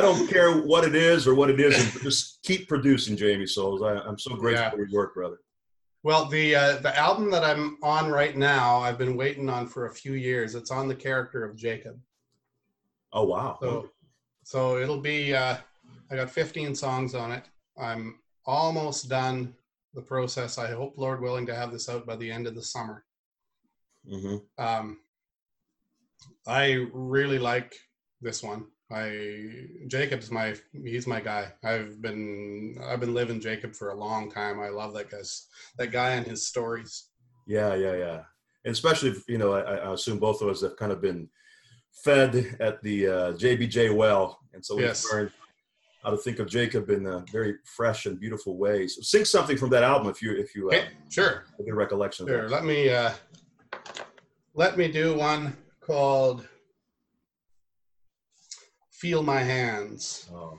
don't 0.00 0.26
care 0.30 0.62
what 0.62 0.84
it 0.84 0.94
is 0.94 1.26
or 1.28 1.34
what 1.34 1.50
it 1.50 1.60
isn't. 1.60 2.02
Just 2.02 2.42
keep 2.42 2.68
producing, 2.68 3.18
Jamie 3.18 3.46
Soles. 3.46 3.82
I, 3.82 3.96
I'm 3.98 4.18
so 4.18 4.34
grateful 4.34 4.64
Yeah. 4.64 4.70
for 4.70 4.78
your 4.78 4.88
work, 4.90 5.14
brother. 5.14 5.40
Well, 6.04 6.24
the 6.24 6.56
uh, 6.56 6.76
the 6.78 6.98
album 6.98 7.30
that 7.32 7.44
I'm 7.44 7.76
on 7.82 8.10
right 8.10 8.34
now, 8.34 8.78
I've 8.78 8.96
been 8.96 9.14
waiting 9.14 9.50
on 9.50 9.66
for 9.66 9.88
a 9.88 9.92
few 9.94 10.14
years. 10.14 10.54
It's 10.54 10.70
on 10.70 10.88
the 10.88 10.94
character 10.94 11.44
of 11.44 11.54
Jacob. 11.54 12.00
Oh 13.12 13.24
wow. 13.24 13.58
So, 13.60 13.90
so 14.42 14.78
it'll 14.78 15.02
be. 15.02 15.34
Uh, 15.34 15.58
I 16.10 16.16
got 16.16 16.30
15 16.30 16.74
songs 16.74 17.14
on 17.14 17.30
it. 17.30 17.44
I'm 17.78 18.20
almost 18.46 19.10
done 19.10 19.52
the 19.92 20.00
process. 20.00 20.56
I 20.56 20.70
hope, 20.70 20.94
Lord 20.96 21.20
willing, 21.20 21.44
to 21.44 21.54
have 21.54 21.72
this 21.72 21.90
out 21.90 22.06
by 22.06 22.16
the 22.16 22.30
end 22.32 22.46
of 22.46 22.54
the 22.54 22.62
summer. 22.62 23.04
hmm 24.08 24.36
Um, 24.56 25.00
I 26.46 26.86
really 26.92 27.38
like 27.38 27.74
this 28.20 28.42
one. 28.42 28.66
I 28.92 29.66
Jacob's 29.88 30.30
my 30.30 30.54
he's 30.72 31.06
my 31.06 31.20
guy. 31.20 31.52
I've 31.64 32.02
been 32.02 32.76
I've 32.86 33.00
been 33.00 33.14
living 33.14 33.40
Jacob 33.40 33.74
for 33.74 33.90
a 33.90 33.94
long 33.94 34.30
time. 34.30 34.60
I 34.60 34.68
love 34.68 34.92
that 34.94 35.10
guy's 35.10 35.48
that 35.78 35.90
guy 35.90 36.10
and 36.10 36.26
his 36.26 36.46
stories. 36.46 37.08
Yeah, 37.46 37.74
yeah, 37.74 37.96
yeah. 37.96 38.20
And 38.64 38.72
especially, 38.72 39.10
if, 39.10 39.24
you 39.28 39.36
know, 39.38 39.52
I, 39.52 39.74
I 39.74 39.92
assume 39.92 40.18
both 40.18 40.40
of 40.40 40.48
us 40.48 40.62
have 40.62 40.76
kind 40.76 40.92
of 40.92 41.00
been 41.02 41.28
fed 42.04 42.56
at 42.60 42.82
the 42.82 43.06
uh, 43.06 43.32
JBJ 43.32 43.94
well, 43.94 44.38
and 44.52 44.64
so 44.64 44.76
we've 44.76 44.84
Yes. 44.84 45.06
learned 45.12 45.30
how 46.02 46.10
to 46.10 46.16
think 46.18 46.38
of 46.38 46.46
Jacob 46.46 46.90
in 46.90 47.06
uh, 47.06 47.22
very 47.32 47.56
fresh 47.64 48.06
and 48.06 48.20
beautiful 48.20 48.56
ways. 48.58 48.98
Sing 49.02 49.24
something 49.24 49.56
from 49.56 49.70
that 49.70 49.82
album 49.82 50.08
if 50.08 50.20
you 50.22 50.32
if 50.32 50.54
you 50.54 50.70
uh, 50.70 50.74
Okay, 50.74 50.88
sure, 51.08 51.44
a 51.58 51.62
good 51.62 51.74
recollection. 51.74 52.24
Of 52.24 52.30
sure. 52.30 52.48
that. 52.48 52.54
Let 52.54 52.64
me 52.64 52.90
uh, 52.90 53.12
let 54.54 54.76
me 54.76 54.90
do 54.90 55.14
one 55.16 55.56
called 55.86 56.48
"Feel 58.90 59.22
My 59.22 59.40
Hands." 59.42 60.28
Oh, 60.32 60.58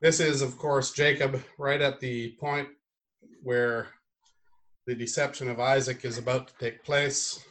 This 0.00 0.20
is, 0.20 0.42
of 0.42 0.58
course, 0.58 0.92
Jacob 0.92 1.42
right 1.58 1.80
at 1.80 2.00
the 2.00 2.32
point 2.40 2.68
where 3.42 3.88
the 4.86 4.94
deception 4.94 5.48
of 5.48 5.60
Isaac 5.60 6.04
is 6.04 6.18
about 6.18 6.48
to 6.48 6.54
take 6.58 6.84
place. 6.84 7.42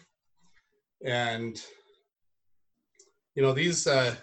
And 1.04 1.60
you 3.36 3.42
know, 3.42 3.54
these 3.54 3.88
uh 3.88 4.16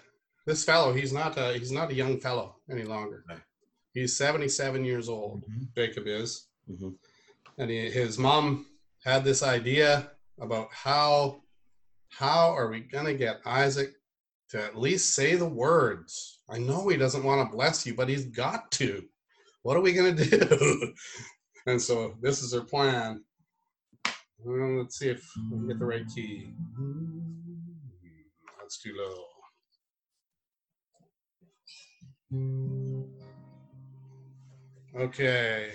this 0.47 0.65
fellow, 0.65 0.93
he's 0.93 1.13
not 1.13 1.37
a 1.37 1.59
he's 1.59 1.73
not 1.73 1.91
a 1.91 1.95
young 1.95 2.21
fellow 2.21 2.57
any 2.71 2.85
longer. 2.85 3.25
Right. 3.29 3.41
He's 3.93 4.17
77 4.17 4.85
years 4.85 5.09
old, 5.09 5.43
Mhm. 5.43 5.75
Jacob 5.75 6.07
is. 6.07 6.47
Mhm. 6.71 6.97
And 7.59 7.71
he, 7.71 7.91
his 7.91 8.17
mom 8.19 8.67
had 9.05 9.25
this 9.25 9.43
idea 9.43 10.13
about 10.39 10.69
how 10.73 11.43
how 12.11 12.55
are 12.55 12.69
we 12.71 12.81
going 12.81 13.07
to 13.07 13.15
get 13.15 13.41
Isaac 13.47 13.93
to 14.51 14.63
at 14.63 14.79
least 14.79 15.15
say 15.15 15.37
the 15.37 15.47
words. 15.47 16.41
I 16.49 16.59
know 16.59 16.89
he 16.89 16.97
doesn't 16.97 17.23
want 17.23 17.49
to 17.49 17.57
bless 17.57 17.87
you, 17.87 17.95
but 17.95 18.09
he's 18.09 18.27
got 18.27 18.71
to. 18.73 19.05
What 19.63 19.77
are 19.77 19.81
we 19.81 19.93
going 19.93 20.17
to 20.19 20.25
do? 20.25 20.95
and 21.67 21.81
so 21.81 22.15
this 22.21 22.43
is 22.43 22.53
her 22.53 22.63
plan. 22.63 23.25
Well, 24.43 24.79
let's 24.79 24.99
see 24.99 25.09
if 25.11 25.31
we 25.51 25.59
can 25.59 25.69
get 25.69 25.79
the 25.79 25.85
right 25.85 26.07
key. 26.15 26.53
That's 28.59 28.83
too 28.83 28.95
low. 28.97 29.25
Okay. 34.97 35.73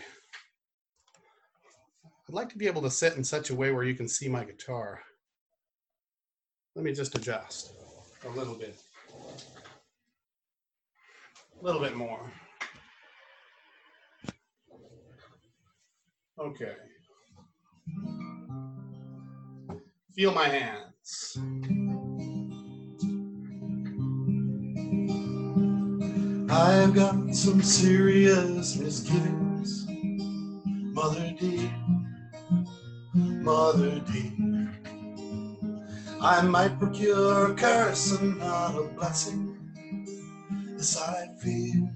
I'd 2.27 2.33
like 2.33 2.49
to 2.49 2.57
be 2.57 2.67
able 2.67 2.81
to 2.81 2.89
sit 2.89 3.15
in 3.15 3.23
such 3.23 3.51
a 3.51 3.55
way 3.55 3.71
where 3.71 3.83
you 3.83 3.93
can 3.93 4.07
see 4.07 4.27
my 4.27 4.43
guitar. 4.43 5.01
Let 6.75 6.83
me 6.83 6.91
just 6.91 7.15
adjust 7.15 7.71
a 8.25 8.29
little 8.29 8.53
bit. 8.53 8.75
A 11.61 11.63
little 11.63 11.79
bit 11.79 11.95
more. 11.95 12.19
Okay. 16.37 16.73
Feel 20.13 20.33
my 20.33 20.49
hands. 20.49 21.37
I've 26.51 26.93
got 26.93 27.33
some 27.33 27.61
serious 27.61 28.75
misgivings, 28.75 29.85
Mother 30.93 31.33
dear, 31.39 31.71
Mother 33.13 34.01
dear. 34.11 34.54
I 36.25 36.41
might 36.41 36.79
procure 36.79 37.51
a 37.51 37.53
curse 37.53 38.13
and 38.13 38.39
not 38.39 38.75
a 38.75 38.85
blessing. 38.97 39.59
This 40.75 40.99
I 40.99 41.27
fear, 41.39 41.87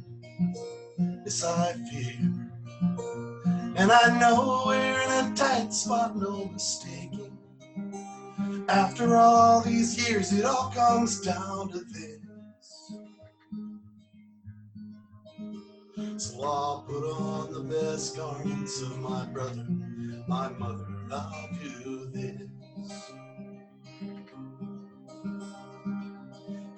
this 1.26 1.44
I 1.44 1.74
fear. 1.90 2.52
And 3.76 3.92
I 3.92 4.20
know 4.20 4.66
we're 4.68 5.02
in 5.02 5.10
a 5.10 5.34
tight 5.36 5.74
spot, 5.74 6.16
no 6.16 6.46
mistaking. 6.46 7.40
After 8.70 9.18
all 9.18 9.62
these 9.62 10.08
years, 10.08 10.32
it 10.32 10.46
all 10.46 10.70
comes 10.76 11.22
down 11.22 11.72
to 11.72 11.80
this. 11.80 12.20
So 16.24 16.44
I'll 16.44 16.86
put 16.88 17.04
on 17.04 17.52
the 17.52 17.62
best 17.62 18.16
garments 18.16 18.80
of 18.84 19.00
my 19.00 19.26
brother, 19.26 19.66
my 20.28 20.50
mother, 20.50 20.86
I'll 21.12 21.50
do 21.64 22.12
this. 22.14 23.12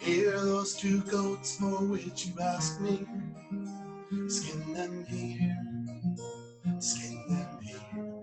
Here 0.02 0.36
are 0.36 0.44
those 0.44 0.74
two 0.74 1.02
goats 1.02 1.58
for 1.58 1.86
which 1.86 2.26
you 2.26 2.34
asked 2.42 2.82
me. 2.82 3.06
Skin 4.28 4.74
them 4.74 5.06
here, 5.06 5.56
skin 6.80 7.24
them 7.30 7.60
here. 7.62 8.16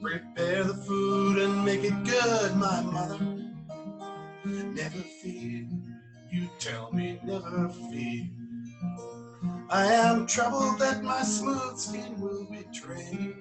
Prepare 0.00 0.64
the 0.64 0.72
food 0.72 1.36
and 1.38 1.62
make 1.62 1.84
it 1.84 2.04
good, 2.04 2.56
my 2.56 2.80
mother. 2.80 3.18
Never 4.46 5.04
fear, 5.22 5.68
you 6.32 6.48
tell 6.58 6.90
me 6.92 7.20
never 7.22 7.68
fear. 7.90 8.26
I 9.68 9.84
am 9.92 10.26
troubled 10.26 10.78
that 10.78 11.04
my 11.04 11.20
smooth 11.22 11.78
skin 11.78 12.18
will 12.18 12.46
betray. 12.46 13.36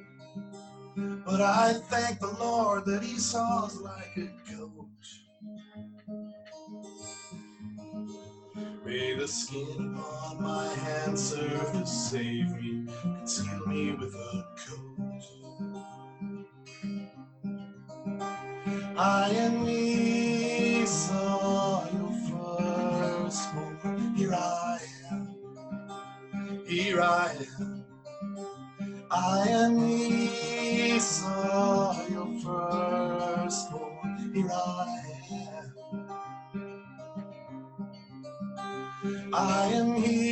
But 0.97 1.39
I 1.39 1.75
thank 1.89 2.19
the 2.19 2.35
Lord 2.41 2.85
that 2.87 3.03
Esau's 3.03 3.79
like 3.79 4.17
a 4.17 4.29
goat. 4.51 4.82
May 8.93 9.15
the 9.15 9.27
skin 9.27 9.97
upon 9.97 10.43
my 10.43 10.67
hand 10.67 11.17
serve 11.17 11.71
to 11.71 11.83
save 11.83 12.51
me, 12.61 12.85
conceal 13.01 13.65
me 13.65 13.91
with 13.95 14.13
a 14.13 14.45
coat. 14.55 15.23
I 18.95 19.29
am 19.31 19.67
Esau, 19.67 21.11
your 21.91 22.13
firstborn. 23.25 24.13
Here 24.15 24.35
I 24.35 24.79
am, 25.09 25.27
here 26.67 27.01
I 27.01 27.35
am. 27.59 27.83
I 29.09 29.47
am 29.47 29.79
Esau, 30.91 31.29
your 32.11 32.27
firstborn. 32.43 34.31
Here 34.35 34.51
I 34.53 34.81
am. 34.81 34.82
I 39.53 39.65
am 39.67 39.93
here 40.01 40.22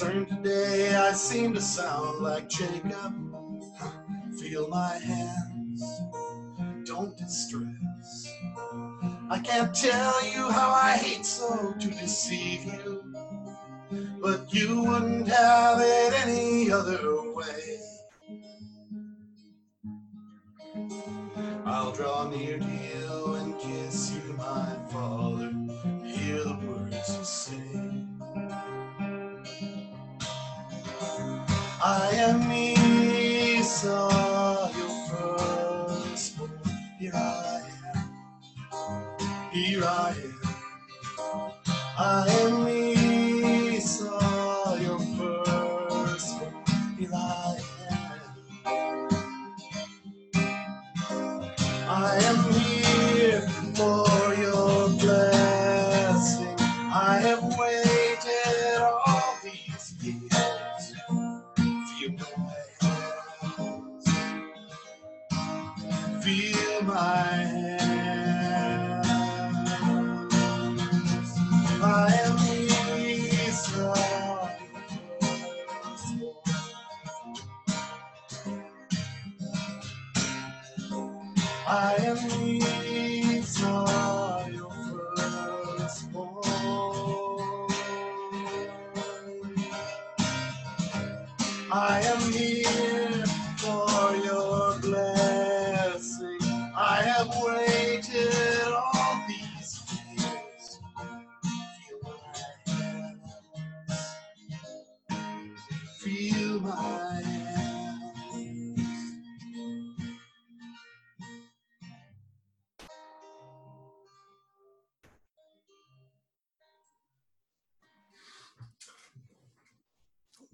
concerned 0.00 0.28
today, 0.28 0.96
I 0.96 1.12
seem 1.12 1.52
to 1.52 1.60
sound 1.60 2.20
like 2.20 2.48
Jacob. 2.48 3.14
Feel 4.40 4.66
my 4.68 4.96
hands, 4.96 6.00
don't 6.86 7.14
distress. 7.18 8.32
I 9.28 9.38
can't 9.40 9.74
tell 9.74 10.24
you 10.24 10.50
how 10.50 10.70
I 10.70 10.96
hate 10.96 11.26
so 11.26 11.74
to 11.78 11.86
deceive 11.88 12.64
you, 12.64 13.14
but 14.22 14.52
you 14.54 14.84
wouldn't 14.84 15.28
have 15.28 15.80
it 15.82 16.26
any 16.26 16.72
other 16.72 17.34
way. 17.34 17.80
I'll 21.66 21.92
draw 21.92 22.26
near 22.30 22.58
to 22.58 22.64
you 22.64 23.34
and 23.34 23.58
kiss 23.58 24.12
you, 24.12 24.29
I 31.82 32.10
am 32.16 32.52
Esau, 32.52 32.79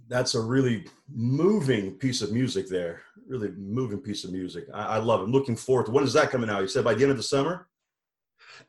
That's 0.08 0.34
a 0.34 0.40
really 0.40 0.86
moving 1.12 1.92
piece 1.92 2.22
of 2.22 2.32
music 2.32 2.68
there. 2.68 3.02
Really 3.28 3.50
moving 3.56 3.98
piece 3.98 4.24
of 4.24 4.32
music. 4.32 4.66
I, 4.72 4.96
I 4.96 4.98
love 4.98 5.20
it. 5.20 5.24
I'm 5.24 5.32
looking 5.32 5.56
forward 5.56 5.86
to 5.86 5.92
when 5.92 6.04
is 6.04 6.12
that 6.12 6.30
coming 6.30 6.48
out? 6.48 6.62
You 6.62 6.68
said 6.68 6.84
by 6.84 6.94
the 6.94 7.02
end 7.02 7.10
of 7.10 7.16
the 7.16 7.22
summer? 7.22 7.68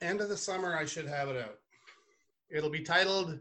End 0.02 0.22
of 0.22 0.30
the 0.30 0.38
summer, 0.38 0.76
I 0.76 0.86
should 0.86 1.08
have 1.08 1.30
it 1.30 1.38
out. 1.38 1.60
It'll 2.50 2.70
be 2.70 2.82
titled 2.82 3.40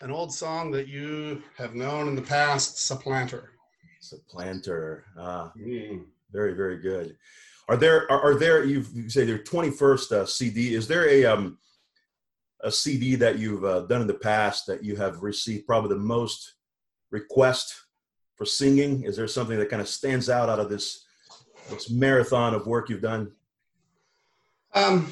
An 0.00 0.10
Old 0.10 0.32
Song 0.32 0.70
That 0.70 0.88
You 0.88 1.42
Have 1.56 1.74
Known 1.74 2.08
in 2.08 2.14
the 2.14 2.22
Past, 2.22 2.78
Supplanter. 2.78 3.50
Supplanter. 4.00 5.04
Ah, 5.18 5.52
very, 6.32 6.54
very 6.54 6.78
good. 6.78 7.16
Are 7.68 7.76
there 7.76 8.10
are, 8.12 8.20
are 8.20 8.34
there 8.34 8.64
you 8.64 8.84
you 8.92 9.08
say 9.08 9.24
their 9.24 9.38
21st 9.38 10.12
uh, 10.12 10.26
CD? 10.26 10.74
Is 10.74 10.86
there 10.86 11.08
a 11.08 11.24
um 11.24 11.58
a 12.60 12.70
CD 12.70 13.14
that 13.16 13.38
you've 13.38 13.64
uh, 13.64 13.80
done 13.80 14.00
in 14.00 14.06
the 14.06 14.14
past 14.14 14.66
that 14.66 14.82
you 14.82 14.96
have 14.96 15.22
received 15.22 15.66
probably 15.66 15.90
the 15.90 16.02
most 16.02 16.53
request 17.14 17.72
for 18.36 18.44
singing? 18.44 19.04
Is 19.04 19.16
there 19.16 19.28
something 19.28 19.58
that 19.58 19.70
kind 19.70 19.80
of 19.80 19.88
stands 19.88 20.28
out 20.28 20.48
out 20.50 20.58
of 20.60 20.68
this 20.68 21.06
this 21.70 21.88
marathon 21.88 22.52
of 22.52 22.66
work 22.66 22.90
you've 22.90 23.00
done? 23.00 23.32
Um, 24.74 25.10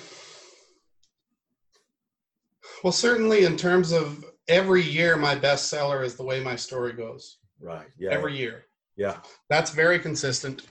well, 2.83 2.93
certainly 2.93 3.45
in 3.45 3.57
terms 3.57 3.93
of 3.93 4.25
every 4.49 4.83
year, 4.83 5.17
my 5.17 5.37
bestseller 5.37 6.05
is 6.05 6.17
The 6.17 6.25
Way 6.25 6.43
My 6.43 6.57
Story 6.57 6.93
Goes. 6.93 7.39
Right. 7.61 7.87
Yeah. 7.97 8.11
Every 8.11 8.37
year. 8.37 8.65
yeah. 8.97 9.19
That's 9.49 9.71
very 9.71 9.99
consistent. 10.01 10.67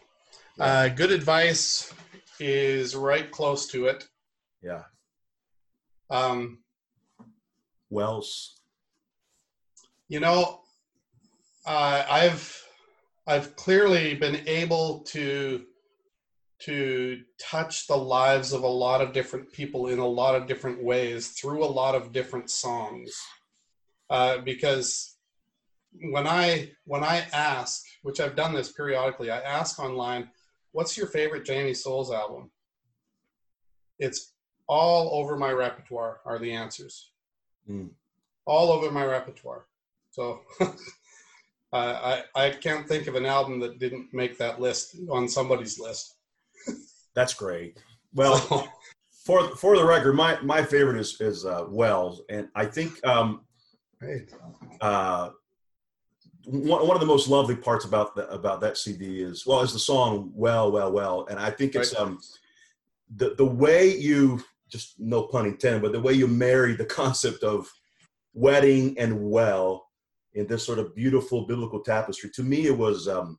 Uh, 0.60 0.89
good 0.89 1.12
advice 1.12 1.91
is 2.39 2.96
right 2.96 3.32
close 3.32 3.65
to 3.67 3.86
it. 3.86 4.08
Yeah. 4.62 4.84
Um, 6.10 6.60
Wells. 7.89 8.60
you 10.10 10.20
know, 10.20 10.61
uh, 11.65 12.06
I've 12.10 12.62
I've 13.28 13.56
clearly 13.56 14.15
been 14.15 14.47
able 14.47 15.02
to 15.10 15.65
to 16.63 17.21
touch 17.39 17.88
the 17.88 17.97
lives 17.97 18.54
of 18.54 18.62
a 18.63 18.67
lot 18.67 19.02
of 19.02 19.13
different 19.13 19.52
people 19.52 19.88
in 19.88 19.97
a 19.97 20.08
lot 20.08 20.36
of 20.36 20.47
different 20.47 20.84
ways 20.84 21.30
through 21.30 21.63
a 21.63 21.65
lot 21.65 21.95
of 21.95 22.12
different 22.12 22.52
songs. 22.52 23.12
Uh, 24.12 24.38
because 24.39 25.17
when 26.12 26.28
I 26.28 26.71
when 26.86 27.04
I 27.04 27.26
ask, 27.34 27.84
which 28.04 28.19
I've 28.19 28.36
done 28.36 28.54
this 28.54 28.71
periodically, 28.71 29.32
I 29.32 29.39
ask 29.39 29.80
online, 29.80 30.30
"What's 30.71 30.97
your 30.97 31.08
favorite 31.08 31.45
Jamie 31.45 31.74
Soles 31.74 32.12
album?" 32.12 32.52
It's 34.00 34.34
all 34.67 35.19
over 35.19 35.38
my 35.38 35.52
repertoire 35.52 36.21
are 36.26 36.39
the 36.39 36.54
answers. 36.54 37.12
Mm. 37.69 37.89
All 38.45 38.71
over 38.71 38.89
my 38.91 39.06
repertoire. 39.06 39.65
So 40.12 40.41
uh, 41.74 42.22
I 42.36 42.46
I 42.46 42.50
can't 42.52 42.88
think 42.88 43.08
of 43.08 43.16
an 43.16 43.26
album 43.26 43.60
that 43.62 43.80
didn't 43.80 44.14
make 44.14 44.38
that 44.38 44.60
list 44.60 44.98
on 45.10 45.28
somebody's 45.28 45.80
list. 45.80 46.16
That's 47.16 47.34
great. 47.34 47.78
Well, 48.14 48.38
for 49.26 49.56
for 49.56 49.78
the 49.78 49.86
record, 49.86 50.14
my 50.14 50.40
my 50.42 50.64
favorite 50.64 51.00
is 51.00 51.20
is 51.22 51.46
uh, 51.46 51.66
Wells, 51.70 52.22
and 52.30 52.50
I 52.56 52.66
think 52.66 53.06
um, 53.06 53.42
uh, 54.82 55.30
one, 56.46 56.88
one 56.88 56.96
of 56.96 57.00
the 57.00 57.06
most 57.06 57.28
lovely 57.30 57.56
parts 57.56 57.86
about 57.86 58.16
the, 58.16 58.30
about 58.30 58.62
that 58.62 58.78
CD 58.78 59.22
is 59.22 59.46
well, 59.46 59.62
is 59.62 59.74
the 59.74 59.80
song 59.80 60.32
"Well, 60.34 60.72
Well, 60.72 60.92
Well," 60.92 61.28
and 61.30 61.40
I 61.40 61.52
think 61.52 61.76
it's 61.76 61.94
Right. 61.94 62.02
um 62.02 62.20
the 63.16 63.36
the 63.36 63.46
way 63.46 63.96
you 63.96 64.44
just 64.70 65.00
no 65.00 65.24
pun 65.24 65.46
intended, 65.46 65.82
but 65.82 65.92
the 65.92 66.02
way 66.02 66.14
you 66.14 66.28
marry 66.28 66.76
the 66.76 66.86
concept 67.02 67.44
of 67.44 67.72
wedding 68.34 68.98
and 68.98 69.30
well 69.30 69.91
in 70.34 70.48
this 70.48 70.65
sort 70.65 70.80
of 70.80 70.96
beautiful 70.96 71.46
biblical 71.46 71.82
tapestry. 71.82 72.30
To 72.36 72.44
me, 72.44 72.67
it 72.67 72.78
was 72.78 73.08
um 73.08 73.38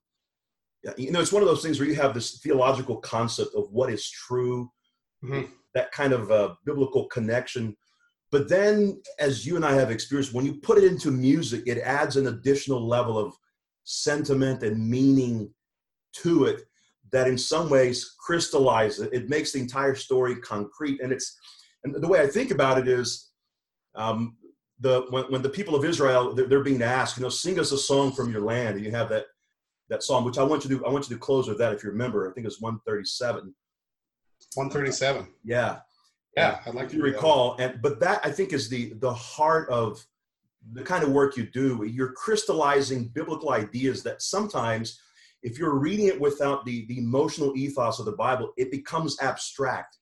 you 0.98 1.10
know 1.10 1.20
it's 1.20 1.32
one 1.32 1.42
of 1.42 1.48
those 1.48 1.62
things 1.62 1.78
where 1.78 1.88
you 1.88 1.94
have 1.94 2.14
this 2.14 2.38
theological 2.40 2.96
concept 2.98 3.54
of 3.54 3.70
what 3.70 3.90
is 3.90 4.08
true, 4.10 4.70
Mhm. 5.24 5.48
that 5.74 5.92
kind 5.92 6.12
of 6.12 6.30
uh, 6.30 6.54
biblical 6.64 7.06
connection. 7.06 7.76
But 8.32 8.48
then, 8.48 9.00
as 9.18 9.46
you 9.46 9.56
and 9.56 9.64
I 9.64 9.74
have 9.74 9.90
experienced, 9.90 10.34
when 10.34 10.44
you 10.46 10.54
put 10.54 10.78
it 10.78 10.84
into 10.84 11.10
music, 11.10 11.62
it 11.66 11.78
adds 11.78 12.16
an 12.16 12.26
additional 12.28 12.84
level 12.86 13.16
of 13.18 13.34
sentiment 13.84 14.62
and 14.62 14.88
meaning 14.88 15.54
to 16.14 16.44
it 16.46 16.62
that 17.12 17.28
in 17.28 17.36
some 17.38 17.68
ways 17.68 18.14
crystallizes 18.18 19.00
it. 19.06 19.12
It 19.12 19.28
makes 19.28 19.52
the 19.52 19.60
entire 19.60 19.94
story 19.94 20.36
concrete. 20.36 21.00
And 21.00 21.12
it's 21.12 21.36
and 21.84 21.94
the 21.94 22.08
way 22.08 22.20
I 22.20 22.26
think 22.26 22.50
about 22.50 22.78
it 22.78 22.88
is 22.88 23.30
um, 23.94 24.36
the 24.82 25.06
when, 25.10 25.24
when 25.32 25.42
the 25.42 25.48
people 25.48 25.74
of 25.74 25.84
Israel 25.84 26.34
they're, 26.34 26.46
they're 26.46 26.62
being 26.64 26.82
asked, 26.82 27.16
you 27.16 27.22
know, 27.22 27.28
sing 27.30 27.58
us 27.58 27.72
a 27.72 27.78
song 27.78 28.12
from 28.12 28.30
your 28.30 28.42
land, 28.42 28.76
and 28.76 28.84
you 28.84 28.90
have 28.92 29.08
that 29.10 29.26
that 29.88 30.02
song, 30.02 30.24
which 30.24 30.38
I 30.38 30.42
want 30.42 30.64
you 30.64 30.78
to 30.78 30.86
I 30.86 30.90
want 30.90 31.08
you 31.08 31.16
to 31.16 31.20
close 31.20 31.48
with 31.48 31.58
that 31.58 31.72
if 31.74 31.82
you 31.84 31.90
remember. 31.90 32.30
I 32.30 32.34
think 32.34 32.46
it's 32.46 32.60
137. 32.60 33.54
137. 34.54 35.28
Yeah 35.44 35.78
Yeah, 36.36 36.60
I'd 36.66 36.74
like 36.74 36.86
if 36.86 36.90
to 36.92 36.96
you 36.96 37.02
do 37.04 37.10
that. 37.10 37.16
recall 37.16 37.56
and 37.58 37.80
but 37.82 38.00
that 38.00 38.20
i 38.24 38.30
think 38.30 38.52
is 38.52 38.68
the 38.68 38.94
the 38.94 39.12
heart 39.12 39.68
of 39.70 40.04
the 40.72 40.82
kind 40.82 41.04
of 41.04 41.10
work 41.10 41.36
you 41.36 41.44
do 41.46 41.84
you're 41.84 42.12
crystallizing 42.12 43.08
biblical 43.08 43.50
ideas 43.52 44.02
that 44.02 44.22
sometimes 44.22 45.00
if 45.42 45.58
you're 45.58 45.76
reading 45.76 46.06
it 46.06 46.20
without 46.20 46.64
the 46.64 46.86
the 46.86 46.98
emotional 46.98 47.52
ethos 47.56 47.98
of 47.98 48.06
the 48.06 48.12
bible 48.12 48.52
it 48.56 48.70
becomes 48.70 49.20
abstract 49.20 49.98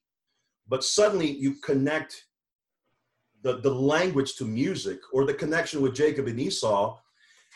but 0.68 0.84
suddenly 0.84 1.30
you 1.30 1.54
connect 1.64 2.26
the 3.42 3.58
the 3.58 3.74
language 3.74 4.34
to 4.36 4.44
music 4.44 5.00
or 5.12 5.24
the 5.24 5.34
connection 5.34 5.80
with 5.82 5.94
jacob 5.94 6.26
and 6.26 6.40
esau. 6.40 6.96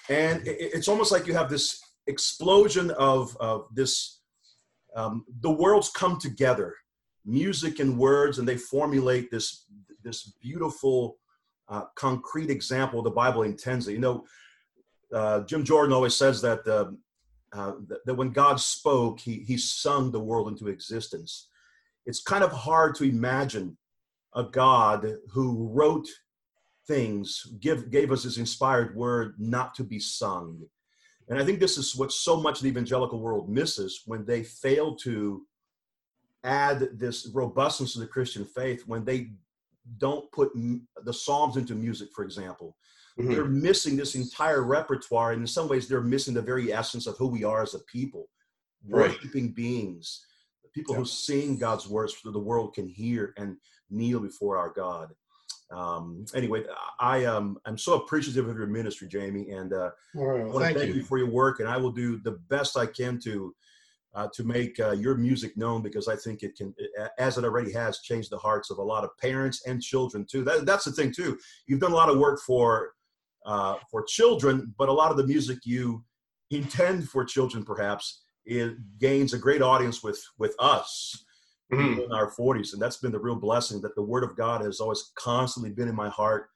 And 0.08 0.46
it- 0.46 0.72
it's 0.74 0.88
almost 0.88 1.12
like 1.12 1.26
you 1.26 1.34
have 1.34 1.50
this 1.50 1.80
explosion 2.06 2.90
of 2.92 3.36
of 3.38 3.68
this 3.74 4.20
um, 4.96 5.24
the 5.40 5.50
worlds 5.50 5.90
come 5.90 6.18
together. 6.20 6.74
Music 7.24 7.80
and 7.80 7.98
words 7.98 8.38
and 8.38 8.46
they 8.46 8.56
formulate 8.56 9.30
this 9.30 9.66
this 10.02 10.34
beautiful 10.42 11.16
uh, 11.68 11.84
concrete 11.96 12.50
example 12.50 13.02
the 13.02 13.10
bible 13.10 13.42
intends. 13.42 13.88
It 13.88 13.92
you 13.92 13.98
know 14.00 14.24
uh, 15.12 15.40
jim 15.48 15.64
jordan 15.64 15.92
always 15.94 16.14
says 16.14 16.40
that 16.42 16.66
uh, 16.66 16.90
uh, 17.58 17.72
that, 17.88 18.00
that 18.06 18.14
when 18.14 18.30
god 18.30 18.60
spoke 18.60 19.20
he 19.20 19.34
he 19.48 19.56
sung 19.56 20.10
the 20.10 20.20
world 20.20 20.48
into 20.48 20.68
existence. 20.68 21.48
It's 22.06 22.22
kind 22.22 22.44
of 22.44 22.52
hard 22.52 22.94
to 22.96 23.04
imagine 23.04 23.78
a 24.34 24.42
god 24.44 25.16
who 25.30 25.68
wrote 25.72 26.08
things 26.86 27.46
give 27.60 27.90
gave 27.90 28.10
us 28.12 28.22
his 28.24 28.38
inspired 28.38 28.94
word 28.94 29.34
not 29.38 29.74
to 29.74 29.84
be 29.84 29.98
sung 29.98 30.60
and 31.28 31.38
i 31.38 31.44
think 31.44 31.58
this 31.60 31.78
is 31.78 31.94
what 31.96 32.12
so 32.12 32.36
much 32.40 32.58
of 32.58 32.62
the 32.64 32.68
evangelical 32.68 33.20
world 33.20 33.48
misses 33.48 34.02
when 34.06 34.24
they 34.24 34.42
fail 34.42 34.94
to 34.96 35.46
add 36.42 36.90
this 36.98 37.30
robustness 37.32 37.94
to 37.94 38.00
the 38.00 38.06
Christian 38.06 38.44
faith 38.44 38.82
when 38.86 39.02
they 39.04 39.30
don't 39.96 40.30
put 40.30 40.50
m- 40.54 40.86
the 41.02 41.12
Psalms 41.12 41.56
into 41.56 41.74
music, 41.74 42.10
for 42.14 42.22
example. 42.22 42.76
Mhm. 43.18 43.28
They're 43.30 43.44
missing 43.46 43.96
this 43.96 44.14
entire 44.14 44.62
repertoire, 44.62 45.32
and 45.32 45.40
in 45.40 45.46
some 45.46 45.68
ways, 45.68 45.88
they're 45.88 46.02
missing 46.02 46.34
the 46.34 46.42
very 46.42 46.70
essence 46.70 47.06
of 47.06 47.16
who 47.16 47.28
we 47.28 47.44
are 47.44 47.62
as 47.62 47.72
a 47.74 47.78
people, 47.80 48.28
Right. 48.86 49.10
worshiping 49.10 49.52
beings, 49.52 50.26
people 50.74 50.94
Yeah. 50.94 50.98
who 51.00 51.06
sing 51.06 51.56
God's 51.56 51.88
words 51.88 52.14
so 52.20 52.30
the 52.30 52.38
world 52.38 52.74
can 52.74 52.88
hear 52.88 53.32
and 53.38 53.56
kneel 53.90 54.20
before 54.20 54.56
our 54.58 54.70
God. 54.70 55.14
Um, 55.70 56.24
anyway, 56.34 56.64
I 57.00 57.24
um, 57.24 57.58
I'm 57.64 57.78
so 57.78 57.94
appreciative 57.94 58.48
of 58.48 58.56
your 58.56 58.66
ministry, 58.66 59.08
Jamie, 59.08 59.50
and 59.50 59.72
uh, 59.72 59.90
right, 60.14 60.40
I 60.40 60.44
want 60.44 60.52
to 60.52 60.60
thank 60.60 60.78
thank 60.78 60.88
you. 60.90 60.96
you. 60.96 61.04
for 61.04 61.18
your 61.18 61.30
work, 61.30 61.60
and 61.60 61.68
I 61.68 61.76
will 61.76 61.90
do 61.90 62.18
the 62.18 62.38
best 62.48 62.76
I 62.76 62.86
can 62.86 63.18
to 63.24 63.54
uh, 64.14 64.28
to 64.34 64.44
make 64.44 64.78
uh, 64.78 64.92
your 64.92 65.16
music 65.16 65.56
known 65.56 65.82
because 65.82 66.06
I 66.06 66.16
think 66.16 66.42
it 66.42 66.56
can, 66.56 66.74
as 67.18 67.38
it 67.38 67.44
already 67.44 67.72
has, 67.72 68.00
changed 68.00 68.30
the 68.30 68.38
hearts 68.38 68.70
of 68.70 68.78
a 68.78 68.82
lot 68.82 69.04
of 69.04 69.10
parents 69.18 69.66
and 69.66 69.82
children 69.82 70.24
too. 70.30 70.44
That, 70.44 70.66
that's 70.66 70.84
the 70.84 70.92
thing 70.92 71.12
too. 71.12 71.36
You've 71.66 71.80
done 71.80 71.92
a 71.92 71.96
lot 71.96 72.10
of 72.10 72.18
work 72.18 72.40
for 72.46 72.92
uh, 73.44 73.76
for 73.90 74.04
children, 74.04 74.74
but 74.78 74.88
a 74.88 74.92
lot 74.92 75.10
of 75.10 75.16
the 75.16 75.26
music 75.26 75.58
you 75.64 76.04
intend 76.50 77.08
for 77.08 77.24
children, 77.24 77.64
perhaps, 77.64 78.22
it 78.46 78.74
gains 78.98 79.32
a 79.32 79.38
great 79.38 79.62
audience 79.62 80.02
with 80.02 80.22
with 80.38 80.54
us 80.58 81.24
Mhm. 81.76 82.04
in 82.04 82.12
our 82.12 82.30
40s, 82.30 82.72
and 82.72 82.82
that's 82.82 82.96
been 82.98 83.12
the 83.12 83.18
real 83.18 83.36
blessing. 83.36 83.80
That 83.80 83.94
the 83.94 84.02
Word 84.02 84.24
of 84.24 84.36
God 84.36 84.62
has 84.62 84.80
always 84.80 85.12
constantly 85.16 85.70
been 85.70 85.88
in 85.88 85.94
my 85.94 86.08
heart. 86.08 86.50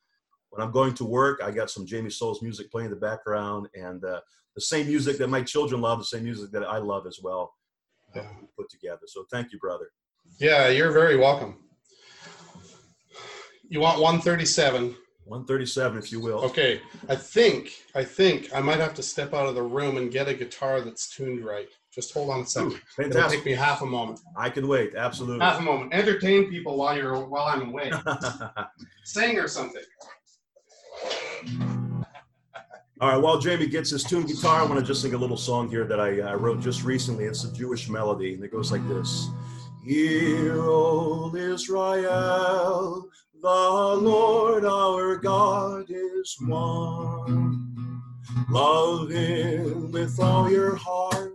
When 0.50 0.62
I'm 0.62 0.72
going 0.72 0.94
to 0.94 1.04
work, 1.04 1.40
I 1.42 1.50
got 1.50 1.70
some 1.70 1.85
Jamie 1.87 2.11
Soles 2.11 2.42
music 2.42 2.70
playing 2.70 2.87
in 2.87 2.90
the 2.90 3.00
background, 3.00 3.68
and 3.74 4.04
uh, 4.04 4.20
the 4.54 4.61
same 4.61 4.87
music 4.87 5.18
that 5.18 5.28
my 5.28 5.42
children 5.42 5.81
love, 5.81 5.98
the 5.98 6.04
same 6.04 6.24
music 6.24 6.50
that 6.52 6.64
I 6.64 6.78
love 6.78 7.07
as 7.07 7.20
well, 7.22 7.54
uh, 8.16 8.22
put 8.57 8.68
together. 8.70 9.02
So 9.07 9.24
thank 9.31 9.52
you, 9.52 9.59
brother. 9.59 9.90
Yeah, 10.38 10.68
you're 10.68 10.92
very 10.92 11.16
welcome. 11.16 11.59
You 13.68 13.81
want 13.81 14.00
137? 14.00 14.96
137, 15.24 15.98
if 15.98 16.11
you 16.11 16.20
will. 16.20 16.38
Okay, 16.40 16.81
I 17.09 17.14
think 17.14 17.83
I 17.94 18.02
think 18.02 18.48
I 18.54 18.61
might 18.61 18.81
have 18.81 18.94
to 18.94 19.02
step 19.02 19.35
out 19.35 19.46
of 19.46 19.54
the 19.54 19.62
room 19.62 19.98
and 19.98 20.11
get 20.11 20.26
a 20.26 20.35
guitar 20.35 20.81
that's 20.81 21.14
tuned 21.14 21.44
right. 21.44 21.68
Just 21.98 22.14
hold 22.14 22.30
on 22.30 22.38
a 22.38 22.42
Ooh, 22.42 22.46
second. 22.46 22.80
It'll 22.96 23.28
take 23.28 23.44
me 23.44 23.50
half 23.50 23.82
a 23.82 23.87
moment. 23.87 24.20
I 24.37 24.50
can 24.50 24.68
wait. 24.68 24.94
Absolutely. 24.94 25.44
Half 25.44 25.58
a 25.58 25.62
moment. 25.62 25.92
Entertain 25.92 26.48
people 26.48 26.76
while 26.76 26.96
you're 26.96 27.18
while 27.26 27.46
I'm 27.46 27.70
away. 27.70 27.90
Sing 29.04 29.37
or 29.37 29.48
something. 29.48 29.82
All 33.00 33.08
right, 33.11 33.16
while 33.16 33.40
Jamie 33.40 33.66
gets 33.66 33.90
his 33.90 34.04
tuned 34.04 34.28
guitar, 34.28 34.61
I 34.61 34.64
want 34.64 34.78
to 34.78 34.87
just 34.87 35.02
sing 35.02 35.14
a 35.14 35.18
little 35.18 35.37
song 35.37 35.68
here 35.68 35.84
that 35.87 35.98
I 35.98 36.20
uh, 36.20 36.37
wrote 36.37 36.61
just 36.61 36.84
recently. 36.84 37.24
It's 37.24 37.42
a 37.42 37.52
Jewish 37.52 37.88
melody, 37.88 38.34
and 38.34 38.44
it 38.44 38.52
goes 38.52 38.70
like 38.70 38.87
this 38.87 39.28
Hear, 39.84 40.54
O 40.61 41.34
Israel, 41.34 43.08
the 43.42 43.48
Lord 43.48 44.64
our 44.64 45.16
God 45.16 45.87
is 45.88 46.37
one. 46.46 48.02
Love 48.50 49.11
him 49.11 49.90
with 49.90 50.20
all 50.20 50.48
your 50.48 50.76
heart, 50.76 51.27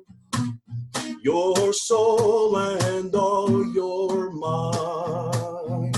your 1.24 1.72
soul, 1.72 2.58
and 2.58 3.16
all 3.16 3.66
your 3.74 4.30
mind. 4.32 5.98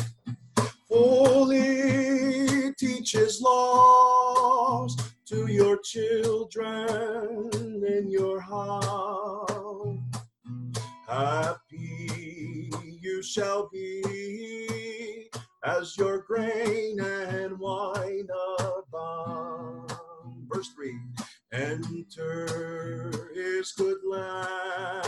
Fully 0.87 2.71
teach 2.75 3.13
his 3.13 3.41
laws 3.41 4.95
to 5.25 5.47
your 5.47 5.79
children 5.83 7.49
in 7.53 8.11
your 8.11 8.39
house. 8.39 9.97
Happy 11.07 12.71
you 13.01 13.23
shall 13.23 13.67
be 13.73 15.27
as 15.63 15.97
your 15.97 16.19
grain 16.19 16.99
and 16.99 17.57
wine 17.57 18.27
abound. 18.59 19.91
Verse 20.53 20.69
3 20.75 20.99
Enter 21.51 23.11
his 23.33 23.71
good 23.73 23.99
land, 24.09 25.04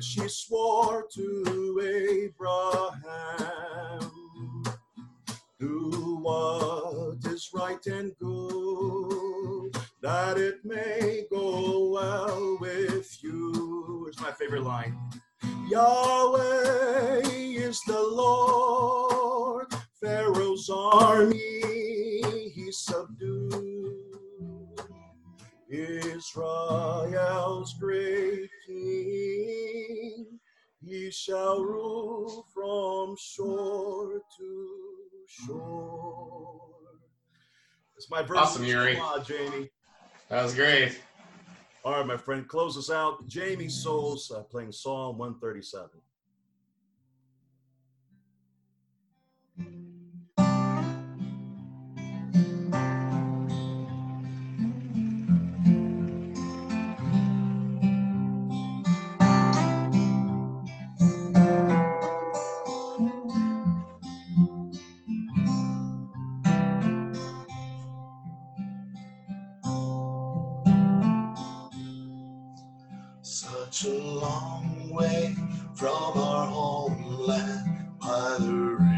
which 0.00 0.14
he 0.18 0.26
swore 0.28 1.06
to 1.12 1.59
my. 38.10 38.22
Awesome, 38.34 38.64
Yuri. 38.64 38.98
On, 38.98 39.24
Jamie. 39.24 39.70
That 40.28 40.42
was 40.42 40.54
great. 40.54 41.00
All 41.84 41.92
right, 41.92 42.06
my 42.06 42.16
friend, 42.16 42.46
close 42.46 42.76
us 42.76 42.90
out. 42.90 43.26
Jamie 43.26 43.68
Soles 43.68 44.30
uh, 44.30 44.42
playing 44.42 44.72
Psalm 44.72 45.16
137. 45.16 45.88
Such 73.72 73.88
a 73.88 74.02
long 74.02 74.90
way 74.90 75.36
from 75.74 76.18
our 76.18 76.46
homeland 76.46 77.86
by 78.00 78.36
the 78.40 78.52
rivers 78.52 78.89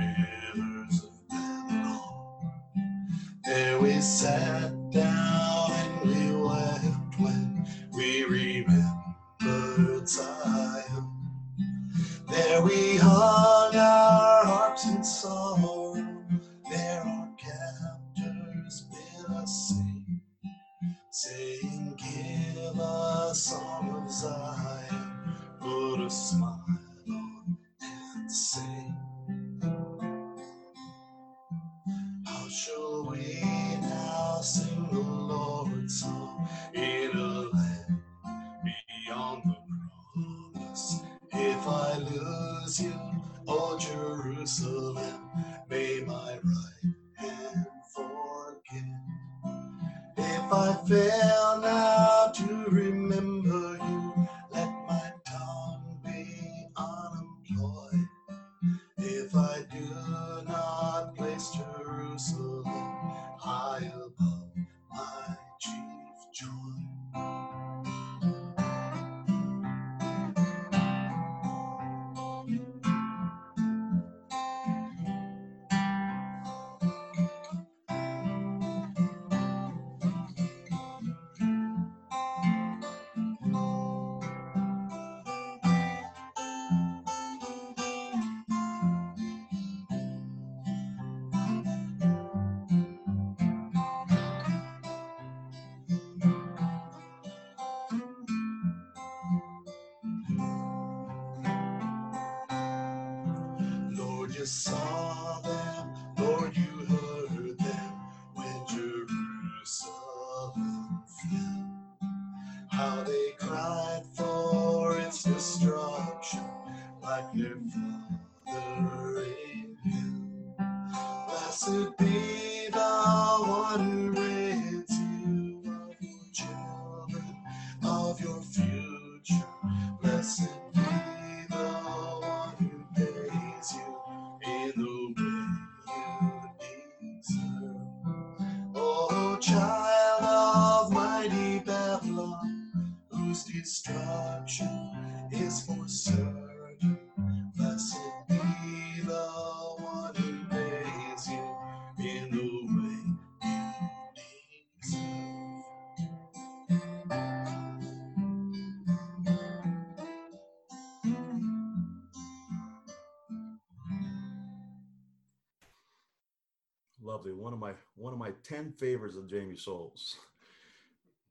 10 168.53 168.73
favors 168.73 169.17
of 169.17 169.31
Jamie 169.31 169.57
Soles 169.57 170.19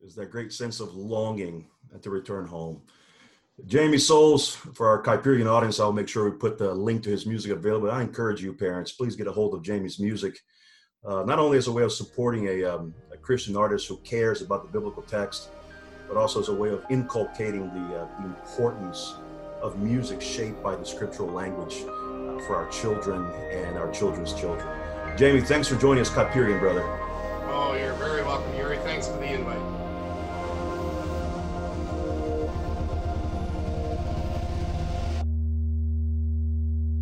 is 0.04 0.16
that 0.16 0.32
great 0.32 0.52
sense 0.52 0.80
of 0.80 0.96
longing 0.96 1.68
to 2.02 2.10
return 2.10 2.48
home. 2.48 2.82
Jamie 3.68 4.00
Soles, 4.00 4.56
for 4.56 4.88
our 4.88 5.04
Kuyperian 5.04 5.46
audience, 5.46 5.80
I'll 5.80 5.94
make 5.94 6.08
sure 6.08 6.28
we 6.28 6.36
put 6.36 6.58
the 6.58 6.74
link 6.74 7.04
to 7.04 7.12
his 7.12 7.28
music 7.28 7.52
available. 7.52 7.92
I 7.92 8.02
encourage 8.02 8.42
you, 8.42 8.54
parents, 8.54 8.94
please 8.94 9.16
get 9.16 9.28
a 9.28 9.32
hold 9.32 9.54
of 9.54 9.62
Jamie's 9.62 10.00
music, 10.00 10.40
uh, 11.06 11.22
not 11.22 11.38
only 11.38 11.60
as 11.60 11.68
a 11.68 11.72
way 11.72 11.84
of 11.84 11.92
supporting 11.92 12.48
a, 12.48 12.64
um, 12.64 12.96
a, 13.14 13.18
Christian 13.18 13.56
artist 13.56 13.88
who 13.88 13.98
cares 13.98 14.42
about 14.42 14.66
the 14.66 14.72
biblical 14.72 15.04
text, 15.04 15.50
but 16.08 16.18
also 16.18 16.40
as 16.40 16.50
a 16.50 16.56
way 16.56 16.70
of 16.70 16.84
inculcating 16.90 17.68
the, 17.68 18.00
uh, 18.00 18.08
the 18.20 18.26
importance 18.26 19.14
of 19.62 19.78
music 19.78 20.24
shaped 20.24 20.64
by 20.64 20.76
the 20.76 20.84
scriptural 20.84 21.30
language 21.30 21.82
for 22.48 22.56
our 22.56 22.68
children 22.70 23.28
and 23.52 23.78
our 23.78 23.92
children's 23.92 24.34
children. 24.34 24.68
Jamie, 25.18 25.42
thanks 25.42 25.68
for 25.68 25.76
joining 25.76 26.02
us, 26.02 26.10
Kuyperian 26.10 26.60
brother. 26.60 27.01
You're 27.74 27.94
very 27.94 28.22
welcome, 28.24 28.54
Yuri. 28.56 28.78
Thanks 28.80 29.08
for 29.08 29.18
the 29.18 29.34
invite. 29.34 29.61